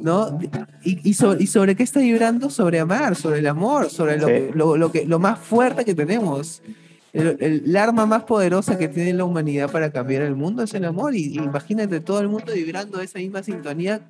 [0.00, 0.38] ¿no?
[0.82, 2.50] Y, y, sobre, y, sobre, qué está vibrando?
[2.50, 4.50] Sobre amar, sobre el amor, sobre lo, sí.
[4.52, 6.62] lo, lo, que, lo más fuerte que tenemos.
[7.12, 10.84] El, el, arma más poderosa que tiene la humanidad para cambiar el mundo es el
[10.84, 11.14] amor.
[11.14, 14.00] Y, y imagínate todo el mundo vibrando esa misma sintonía.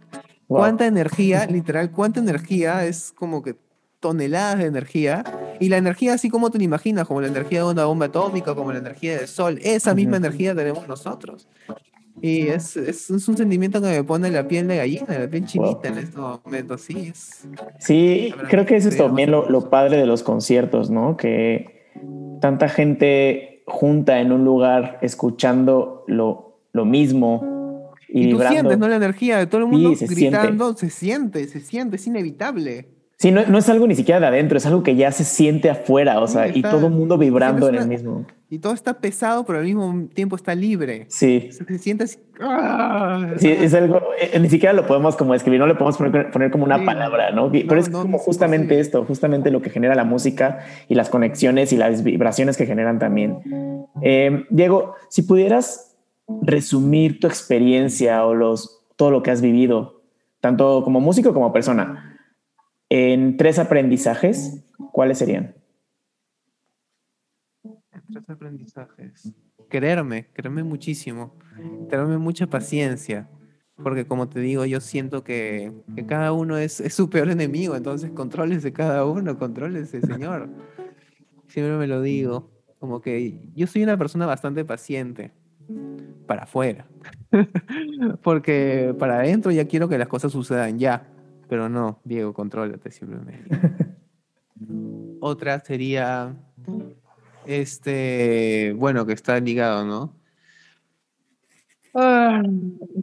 [0.48, 0.60] Wow.
[0.60, 3.54] ¿Cuánta energía, literal, cuánta energía es como que
[4.00, 5.24] toneladas de energía.
[5.60, 8.54] Y la energía, así como te la imaginas, como la energía de una bomba atómica,
[8.54, 11.46] como la energía del sol, esa misma energía tenemos nosotros.
[12.22, 15.46] Y es, es, es, un sentimiento que me pone la piel de gallina, la piel
[15.46, 15.98] chinita wow.
[15.98, 16.80] en estos momentos.
[16.82, 17.48] Sí, es,
[17.78, 21.16] sí creo que eso es también lo, lo, padre de los conciertos, ¿no?
[21.16, 21.88] Que
[22.40, 27.94] tanta gente junta en un lugar escuchando lo, lo mismo.
[28.08, 28.88] Y, y tú sientes, ¿no?
[28.88, 30.90] La energía de todo el mundo sí, se gritando, siente.
[30.90, 32.99] se siente, se siente, es inevitable.
[33.20, 35.68] Sí, no, no, es algo ni siquiera de adentro, es algo que ya se siente
[35.68, 38.24] afuera, o sea, está, y todo el mundo vibrando en el mismo.
[38.48, 41.04] Y todo está pesado, pero al mismo tiempo está libre.
[41.10, 41.50] Sí.
[41.52, 42.18] Se, siente así.
[42.40, 43.34] ¡ah!
[43.36, 46.50] Sí, es algo, eh, ni siquiera lo podemos como escribir, no le podemos poner, poner
[46.50, 46.86] como una sí.
[46.86, 47.52] palabra, ¿no?
[47.52, 51.74] Pero no, es como justamente esto, justamente lo que genera la música y las conexiones
[51.74, 53.84] y las vibraciones que generan también.
[54.00, 55.94] Eh, Diego, si pudieras
[56.40, 60.00] resumir tu experiencia o los, todo lo que has vivido,
[60.40, 62.09] tanto como músico como persona,
[62.90, 65.54] en tres aprendizajes, ¿cuáles serían?
[68.12, 69.32] Tres aprendizajes.
[69.68, 71.38] Quererme, quererme muchísimo,
[71.88, 73.30] tenerme mucha paciencia,
[73.76, 77.76] porque como te digo, yo siento que, que cada uno es, es, su peor enemigo,
[77.76, 80.48] entonces controles de cada uno, controles de Señor.
[81.46, 85.30] Siempre me lo digo, como que yo soy una persona bastante paciente,
[86.26, 86.88] para afuera,
[88.22, 91.06] porque para adentro ya quiero que las cosas sucedan ya
[91.50, 93.44] pero no, Diego, contrólate simplemente.
[95.20, 96.36] Otra sería,
[97.44, 100.14] este, bueno, que está ligado, ¿no?
[101.92, 102.40] Ah,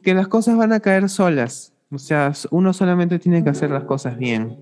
[0.01, 1.73] que las cosas van a caer solas.
[1.91, 4.57] O sea, uno solamente tiene que hacer las cosas bien.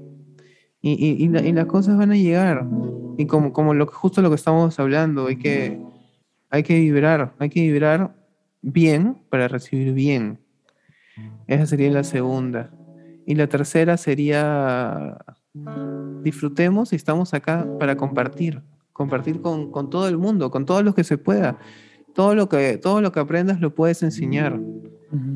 [0.81, 2.65] Y, y, y, la, y las cosas van a llegar.
[3.19, 5.79] Y como, como lo, justo lo que estamos hablando, hay que,
[6.49, 8.15] hay que vibrar, hay que vibrar
[8.63, 10.39] bien para recibir bien.
[11.45, 12.71] Esa sería la segunda.
[13.25, 15.17] Y la tercera sería
[16.21, 18.61] disfrutemos y estamos acá para compartir,
[18.91, 21.57] compartir con, con todo el mundo, con todos los que se pueda.
[22.13, 24.59] Todo lo que, todo lo que aprendas lo puedes enseñar.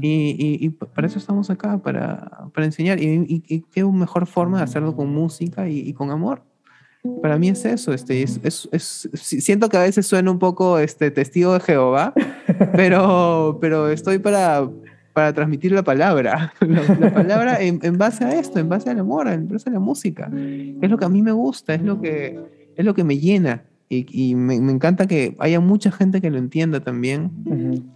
[0.02, 3.02] y, y, y, para eso estamos acá, para, para enseñar.
[3.02, 6.42] Y, y, qué mejor forma de hacerlo con música y, con amor.
[7.22, 10.80] Para mí es eso, este, es, es, es, siento que a veces suena un poco
[10.80, 12.14] este, testigo de Jehová,
[12.74, 14.70] pero, pero estoy para,
[15.20, 19.28] para transmitir la palabra, la, palabra en, en, base a esto, en base al amor,
[19.28, 20.32] en base a la música.
[20.82, 22.40] Es lo que a mí me gusta, es lo que,
[22.78, 23.64] es lo que me llena.
[23.90, 27.32] Y, me, encanta que haya mucha gente que lo entienda también.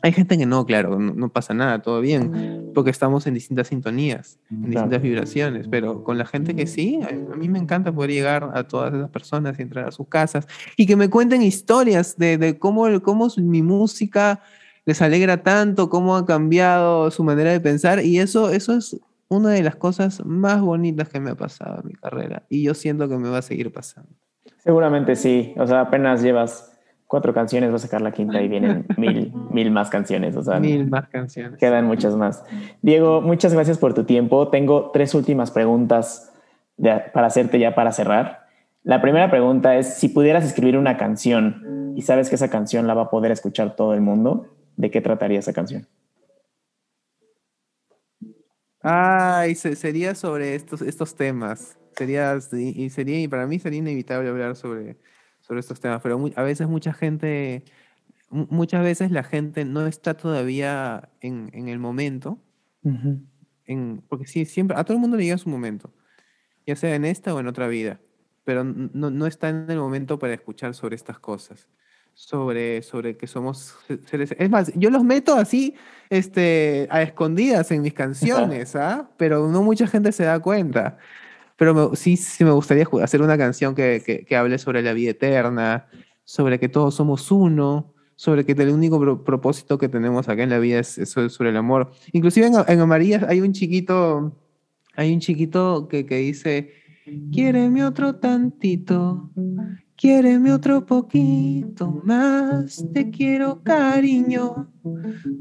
[0.02, 4.38] Hay gente que no, claro, no, pasa nada, todo bien, porque estamos en distintas sintonías,
[4.52, 8.52] en distintas vibraciones, pero con la gente que sí, a mí me encanta poder llegar
[8.54, 10.46] a todas esas personas y entrar a sus casas
[10.76, 14.42] y que me cuenten historias de, de cómo, cómo mi música
[14.86, 19.52] les alegra tanto, cómo ha cambiado su manera de pensar y eso, eso es una
[19.52, 23.08] de las cosas más bonitas que me ha pasado en mi carrera y yo siento
[23.08, 24.10] que me va a seguir pasando.
[24.58, 25.54] Seguramente sí.
[25.58, 26.72] O sea, apenas llevas
[27.08, 30.36] cuatro canciones, vas a sacar la quinta y vienen mil, mil más canciones.
[30.36, 31.60] O sea, mil más canciones.
[31.60, 32.44] Quedan muchas más.
[32.82, 34.48] Diego, muchas gracias por tu tiempo.
[34.48, 36.32] Tengo tres últimas preguntas
[37.14, 38.48] para hacerte ya para cerrar.
[38.84, 42.94] La primera pregunta es, si pudieras escribir una canción y sabes que esa canción la
[42.94, 45.88] va a poder escuchar todo el mundo, ¿de qué trataría esa canción?
[48.82, 51.80] Ay, sería sobre estos, estos temas.
[51.96, 54.98] Sería, y sería, y para mí sería inevitable hablar sobre,
[55.42, 57.64] sobre estos temas, pero a veces mucha gente,
[58.30, 62.40] muchas veces la gente no está todavía en, en el momento,
[63.66, 65.94] en, porque sí, siempre, a todo el mundo le llega su momento,
[66.66, 68.02] ya sea en esta o en otra vida,
[68.44, 71.70] pero no, no está en el momento para escuchar sobre estas cosas
[72.14, 74.36] sobre, sobre que somos seres.
[74.38, 75.76] Es más, yo los meto así
[76.10, 79.10] este, a escondidas en mis canciones, ¿ah?
[79.18, 80.98] pero no mucha gente se da cuenta.
[81.56, 85.88] Pero sí, sí me gustaría hacer una canción que, que, hable sobre la vida eterna,
[86.24, 90.60] sobre que todos somos uno, sobre que el único propósito que tenemos acá en la
[90.60, 91.00] vida es,
[91.30, 91.92] sobre el amor.
[92.12, 94.36] Inclusive en, en Amarillas hay un chiquito,
[94.96, 96.74] hay un chiquito que, que dice,
[97.32, 99.30] quiéreme otro tantito,
[99.96, 104.68] quiéreme otro poquito más, te quiero cariño,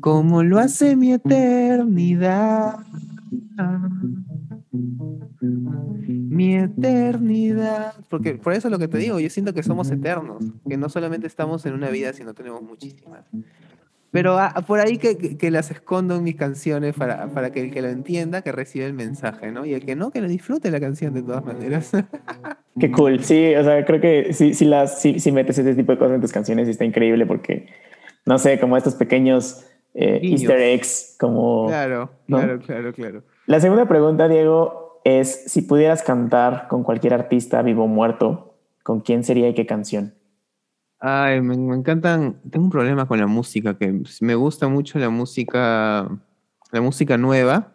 [0.00, 2.78] como lo hace mi eternidad
[6.32, 7.94] mi eternidad.
[8.08, 10.88] Porque por eso es lo que te digo, yo siento que somos eternos, que no
[10.88, 13.24] solamente estamos en una vida, sino tenemos muchísimas.
[14.12, 17.70] Pero ah, por ahí que, que, las escondo en mis canciones para, para que el
[17.70, 19.64] que lo entienda, que reciba el mensaje, ¿no?
[19.64, 21.92] Y el que no, que lo disfrute la canción de todas maneras.
[22.78, 25.92] Qué cool, sí, o sea, creo que si, si, las, si, si metes ese tipo
[25.92, 27.68] de cosas en tus canciones está increíble porque,
[28.26, 31.68] no sé, como estos pequeños eh, easter eggs, como...
[31.68, 33.22] Claro, claro, claro, claro.
[33.46, 39.00] La segunda pregunta, Diego, es si pudieras cantar con cualquier artista vivo o muerto, ¿con
[39.00, 40.14] quién sería y qué canción?
[41.04, 42.40] Ay, me, encantan.
[42.48, 46.08] Tengo un problema con la música, que me gusta mucho la música,
[46.70, 47.72] la música nueva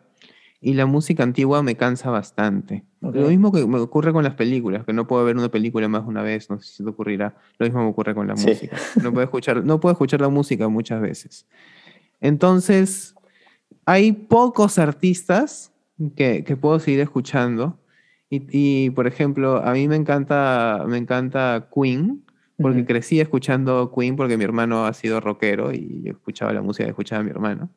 [0.61, 2.86] y la música antigua me cansa bastante.
[3.01, 6.07] Lo mismo que me ocurre con las películas, que no puedo ver una película más
[6.07, 7.36] una vez, no sé si te ocurrirá.
[7.59, 8.78] Lo mismo me ocurre con la música.
[9.03, 11.45] No puedo escuchar, no puedo escuchar la música muchas veces.
[12.21, 13.13] Entonces,
[13.86, 15.73] hay pocos artistas
[16.15, 17.78] que, que puedo seguir escuchando.
[18.30, 22.23] Y, y, por ejemplo, a mí me encanta, me encanta Queen,
[22.58, 26.86] porque crecí escuchando Queen porque mi hermano ha sido rockero y yo escuchaba la música
[26.86, 27.70] que escuchaba mi hermano.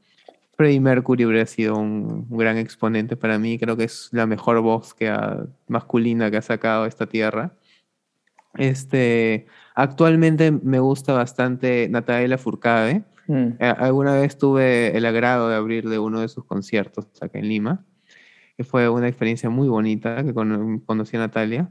[0.57, 4.95] Freddie Mercury hubiera sido un, gran exponente para mí, creo que es la mejor voz
[4.95, 5.15] que
[5.69, 7.53] masculina que ha sacado esta tierra.
[8.55, 13.59] Este, actualmente me gusta bastante Natalia Furcade, Mm.
[13.61, 17.49] Eh, alguna vez tuve el agrado de abrir de uno de sus conciertos acá en
[17.49, 17.85] Lima,
[18.57, 21.71] que fue una experiencia muy bonita, que conocí a Natalia.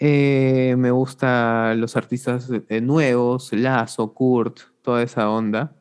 [0.00, 5.76] Eh, me gustan los artistas eh, nuevos, Lazo, Kurt, toda esa onda.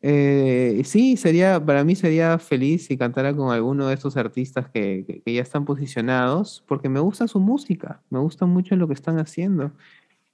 [0.00, 5.32] sí, sería, para mí sería feliz si cantara con alguno de estos artistas que, que,
[5.32, 9.72] ya están posicionados, porque me gusta su música, me gusta mucho lo que están haciendo.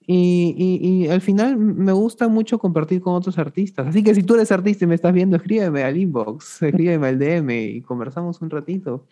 [0.06, 3.86] Y, y, al final me gusta mucho compartir con otros artistas.
[3.86, 7.18] Así que si tú eres artista y me estás viendo, escríbeme al inbox, escríbeme al
[7.18, 9.06] DM y conversamos un ratito.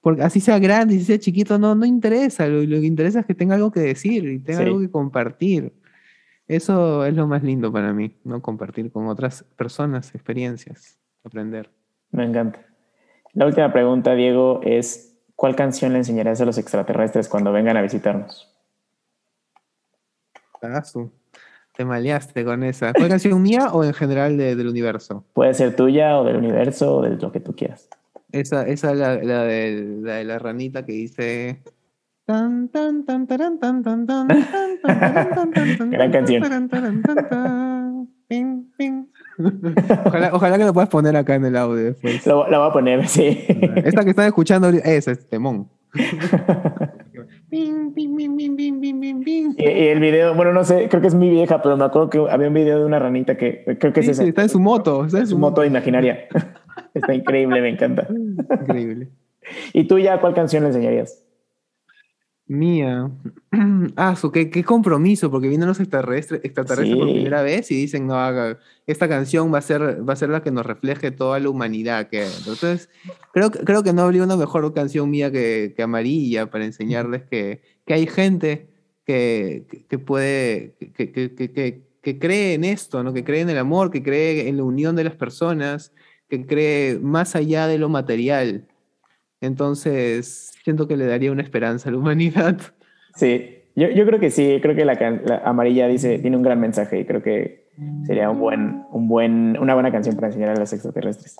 [0.00, 2.46] Porque así sea grande, así sea chiquito, no, no interesa.
[2.46, 5.72] Lo, lo que interesa es que tenga algo que decir y tenga algo que compartir.
[6.46, 8.40] Eso es lo más lindo para mí, ¿no?
[8.40, 11.70] Compartir con otras personas experiencias, aprender.
[12.10, 12.60] Me encanta.
[13.34, 17.82] La última pregunta, Diego, es ¿cuál canción le enseñarías a los extraterrestres cuando vengan a
[17.82, 18.50] visitarnos?
[21.76, 22.92] Te maleaste con esa.
[22.92, 25.24] ¿Fue canción mía o en general del universo?
[25.34, 27.88] Puede ser tuya o del universo o de lo que tú quieras.
[28.32, 31.62] Esa, esa es la, de, la, de la ranita que dice
[32.26, 36.42] Tan, tan, tan, taran, tan, tan, tan, tan, tan, taran, tan, tan, tan, Gran canción.
[38.28, 39.06] Ping, ping.
[40.04, 42.26] Ojalá, ojalá que lo puedas poner acá en el audio después.
[42.26, 43.46] Lo- la voy a poner, sí.
[43.76, 45.70] Esta que están escuchando esa es Temón.
[47.50, 49.54] Ping, ping, ping.
[49.56, 52.10] Y, y el video, bueno, no sé, creo que es muy vieja, pero me acuerdo
[52.10, 54.28] que había un video de una ranita que creo que Sí, es ese.
[54.28, 55.04] está en su moto.
[55.06, 56.28] Está en su moto imaginaria.
[56.94, 58.06] Está increíble, me encanta.
[58.60, 59.08] Increíble.
[59.72, 61.24] ¿Y tú ya cuál canción le enseñarías?
[62.48, 63.10] Mía.
[63.96, 68.06] Ah, su, qué, qué compromiso, porque vienen los extraterrestres, extraterrestres por primera vez y dicen,
[68.06, 71.38] no, haga, esta canción va a ser, va a ser la que nos refleje toda
[71.40, 72.52] la humanidad que hay adentro".
[72.52, 72.88] Entonces,
[73.32, 77.22] creo, que- creo que no habría una mejor canción mía que, que Amarilla para enseñarles
[77.22, 78.68] que, que hay gente
[79.04, 80.74] que, que- puede,
[82.02, 83.12] que cree en esto, ¿no?
[83.12, 85.92] que cree en el amor, que cree en la unión de las personas,
[86.28, 88.66] que cree más allá de lo material.
[89.40, 92.58] Entonces, siento que le daría una esperanza a la humanidad.
[93.14, 96.60] Sí, yo, yo creo que sí, creo que la, la amarilla dice, tiene un gran
[96.60, 97.68] mensaje y creo que
[98.06, 101.36] sería un buen, un buen, una buena canción para enseñar a los extraterrestres.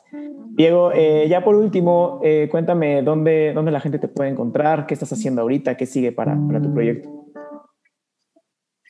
[0.51, 4.95] Diego, eh, ya por último, eh, cuéntame dónde, dónde la gente te puede encontrar, qué
[4.95, 7.09] estás haciendo ahorita, qué sigue para, para tu proyecto.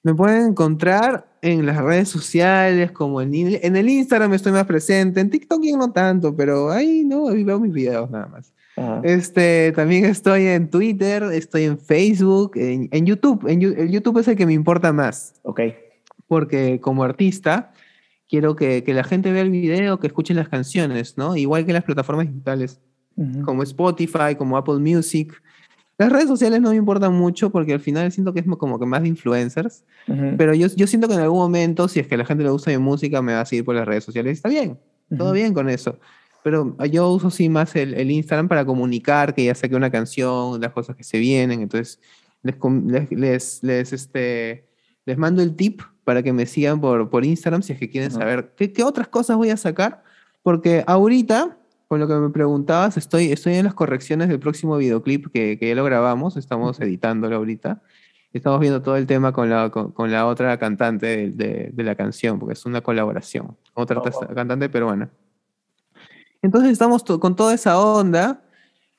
[0.05, 5.31] Me pueden encontrar en las redes sociales, como en, el Instagram estoy más presente, en
[5.31, 8.53] TikTok no tanto, pero ahí no, ahí veo mis videos nada más.
[8.79, 9.01] Ajá.
[9.03, 13.47] Este, también estoy en Twitter, estoy en Facebook, en, en YouTube.
[13.49, 15.61] En, el YouTube es el que me importa más, Ok,
[16.27, 17.73] porque como artista
[18.29, 21.37] quiero que, que la gente vea el video, que escuchen las canciones, ¿no?
[21.37, 22.81] Igual que las plataformas digitales
[23.17, 23.43] Ujú.
[23.43, 25.43] como Spotify, como Apple Music.
[25.97, 28.87] Las redes sociales no me importan mucho porque al final siento que es como que
[28.87, 29.85] más de influencers.
[30.07, 30.37] Ujú.
[30.37, 32.51] Pero yo, yo siento que en algún momento, si es que a la gente le
[32.51, 34.37] gusta mi música, me va a seguir por las redes sociales.
[34.37, 34.79] Está bien,
[35.17, 35.35] todo Ujú.
[35.35, 35.99] bien con eso.
[36.49, 40.59] Pero yo uso sí más el, el Instagram para comunicar que ya saqué una canción,
[40.63, 41.61] las cosas que se vienen.
[41.61, 42.01] Entonces,
[42.43, 44.65] les, les, les, este,
[45.05, 48.11] les mando el tip para que me sigan por, por Instagram si es que quieren
[48.13, 48.21] Ujú.
[48.21, 50.03] saber qué, qué otras cosas voy a sacar.
[50.43, 55.27] Porque ahorita, con lo que me preguntabas, estoy, estoy en las correcciones del próximo videoclip
[55.31, 56.87] que, que ya lo grabamos, estamos Ujú.
[56.87, 57.83] editándolo ahorita.
[58.33, 61.83] Estamos viendo todo el tema con la, con, con la otra cantante de, de- de
[61.83, 63.57] la canción, porque es una colaboración.
[63.75, 65.11] Otra Oh, cantante peruana.
[66.43, 68.43] Entonces estamos to- con toda esa onda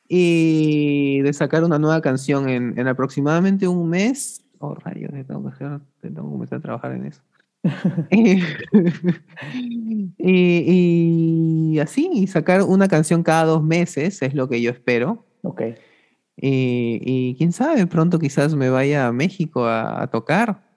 [0.08, 4.44] y de sacar una nueva canción en, en aproximadamente un mes.
[4.60, 7.22] Oh, rayos, tengo que, hacer- tengo que comenzar a trabajar en eso.
[8.12, 8.42] y,
[10.18, 15.26] y- y así, y sacar una canción cada dos meses es lo que yo espero.
[15.44, 15.62] Ok.
[16.42, 20.68] Y, y quién sabe, pronto quizás me vaya a México a, a tocar.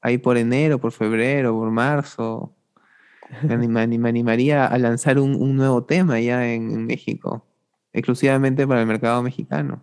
[0.00, 2.52] Ahí por enero, por febrero, por marzo.
[3.42, 7.44] Me, anima- me animaría a lanzar un, un nuevo tema ya en, en México,
[7.92, 9.82] exclusivamente para el mercado mexicano.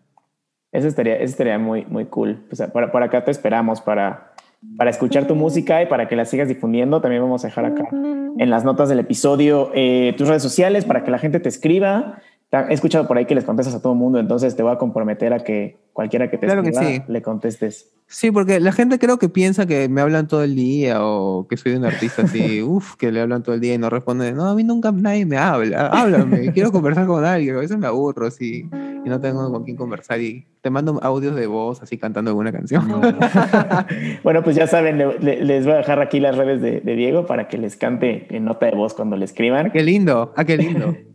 [0.72, 2.46] Eso estaría, eso estaría muy, muy cool.
[2.52, 4.34] O sea, para, para acá te esperamos para,
[4.78, 7.02] para escuchar tu música y para que la sigas difundiendo.
[7.02, 11.04] También vamos a dejar acá en las notas del episodio eh, tus redes sociales para
[11.04, 12.22] que la gente te escriba.
[12.52, 14.78] He escuchado por ahí que les contestas a todo el mundo, entonces te voy a
[14.80, 17.02] comprometer a que cualquiera que te Claro que escriba sí.
[17.08, 17.92] le contestes.
[18.08, 21.58] Sí, porque la gente creo que piensa que me hablan todo el día o que
[21.58, 24.32] soy un artista así, uff, que le hablan todo el día y no responde.
[24.34, 25.88] No, a mí nunca nadie me habla.
[25.88, 27.56] Háblame, quiero conversar con alguien.
[27.56, 28.68] A veces me aburro así
[29.06, 32.52] y no tengo con quién conversar y te mando audios de voz así cantando alguna
[32.52, 32.84] canción.
[34.24, 36.96] bueno, pues ya saben, le- le- les voy a dejar aquí las redes de, de
[36.96, 39.72] Diego para que les cante en nota de voz cuando le escriban.
[39.72, 40.96] qué lindo, ah, qué lindo.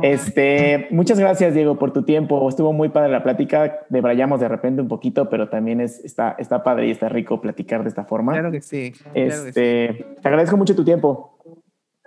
[0.00, 2.48] Este, muchas gracias, Diego, por tu tiempo.
[2.48, 3.80] Estuvo muy padre la plática.
[3.88, 7.82] Debrayamos de repente un poquito, pero también es, está, está padre y está rico platicar
[7.82, 8.32] de esta forma.
[8.32, 8.92] Claro que sí.
[8.92, 9.36] claro que sí.
[9.48, 11.38] este, Te agradezco mucho tu tiempo.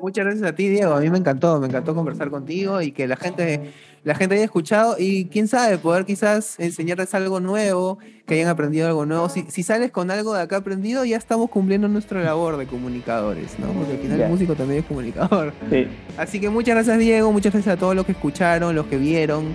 [0.02, 0.94] Muchas gracias a ti, Diego.
[0.94, 3.72] A mí me encantó, me encantó conversar contigo y que la gente,
[4.04, 8.88] la gente haya escuchado y quién sabe, poder quizás enseñarles algo nuevo, que hayan aprendido
[8.88, 9.30] algo nuevo.
[9.30, 13.60] Si, si sales con algo de acá aprendido, ya estamos cumpliendo nuestra labor de comunicadores,
[13.60, 13.68] ¿no?
[13.68, 15.54] Porque al final el músico también es comunicador.
[15.70, 15.88] Sí.
[16.18, 17.32] Así que muchas gracias, Diego.
[17.32, 19.54] Muchas gracias a todos los que escucharon, los que vieron.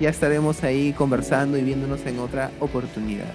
[0.00, 3.32] Ya estaremos ahí conversando y viéndonos en otra oportunidad.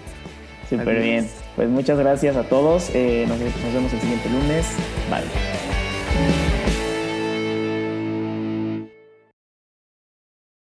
[0.70, 1.28] Súper bien.
[1.56, 2.90] Pues muchas gracias a todos.
[2.94, 4.66] Eh, nos, nos vemos el siguiente lunes.
[5.10, 6.43] Bye.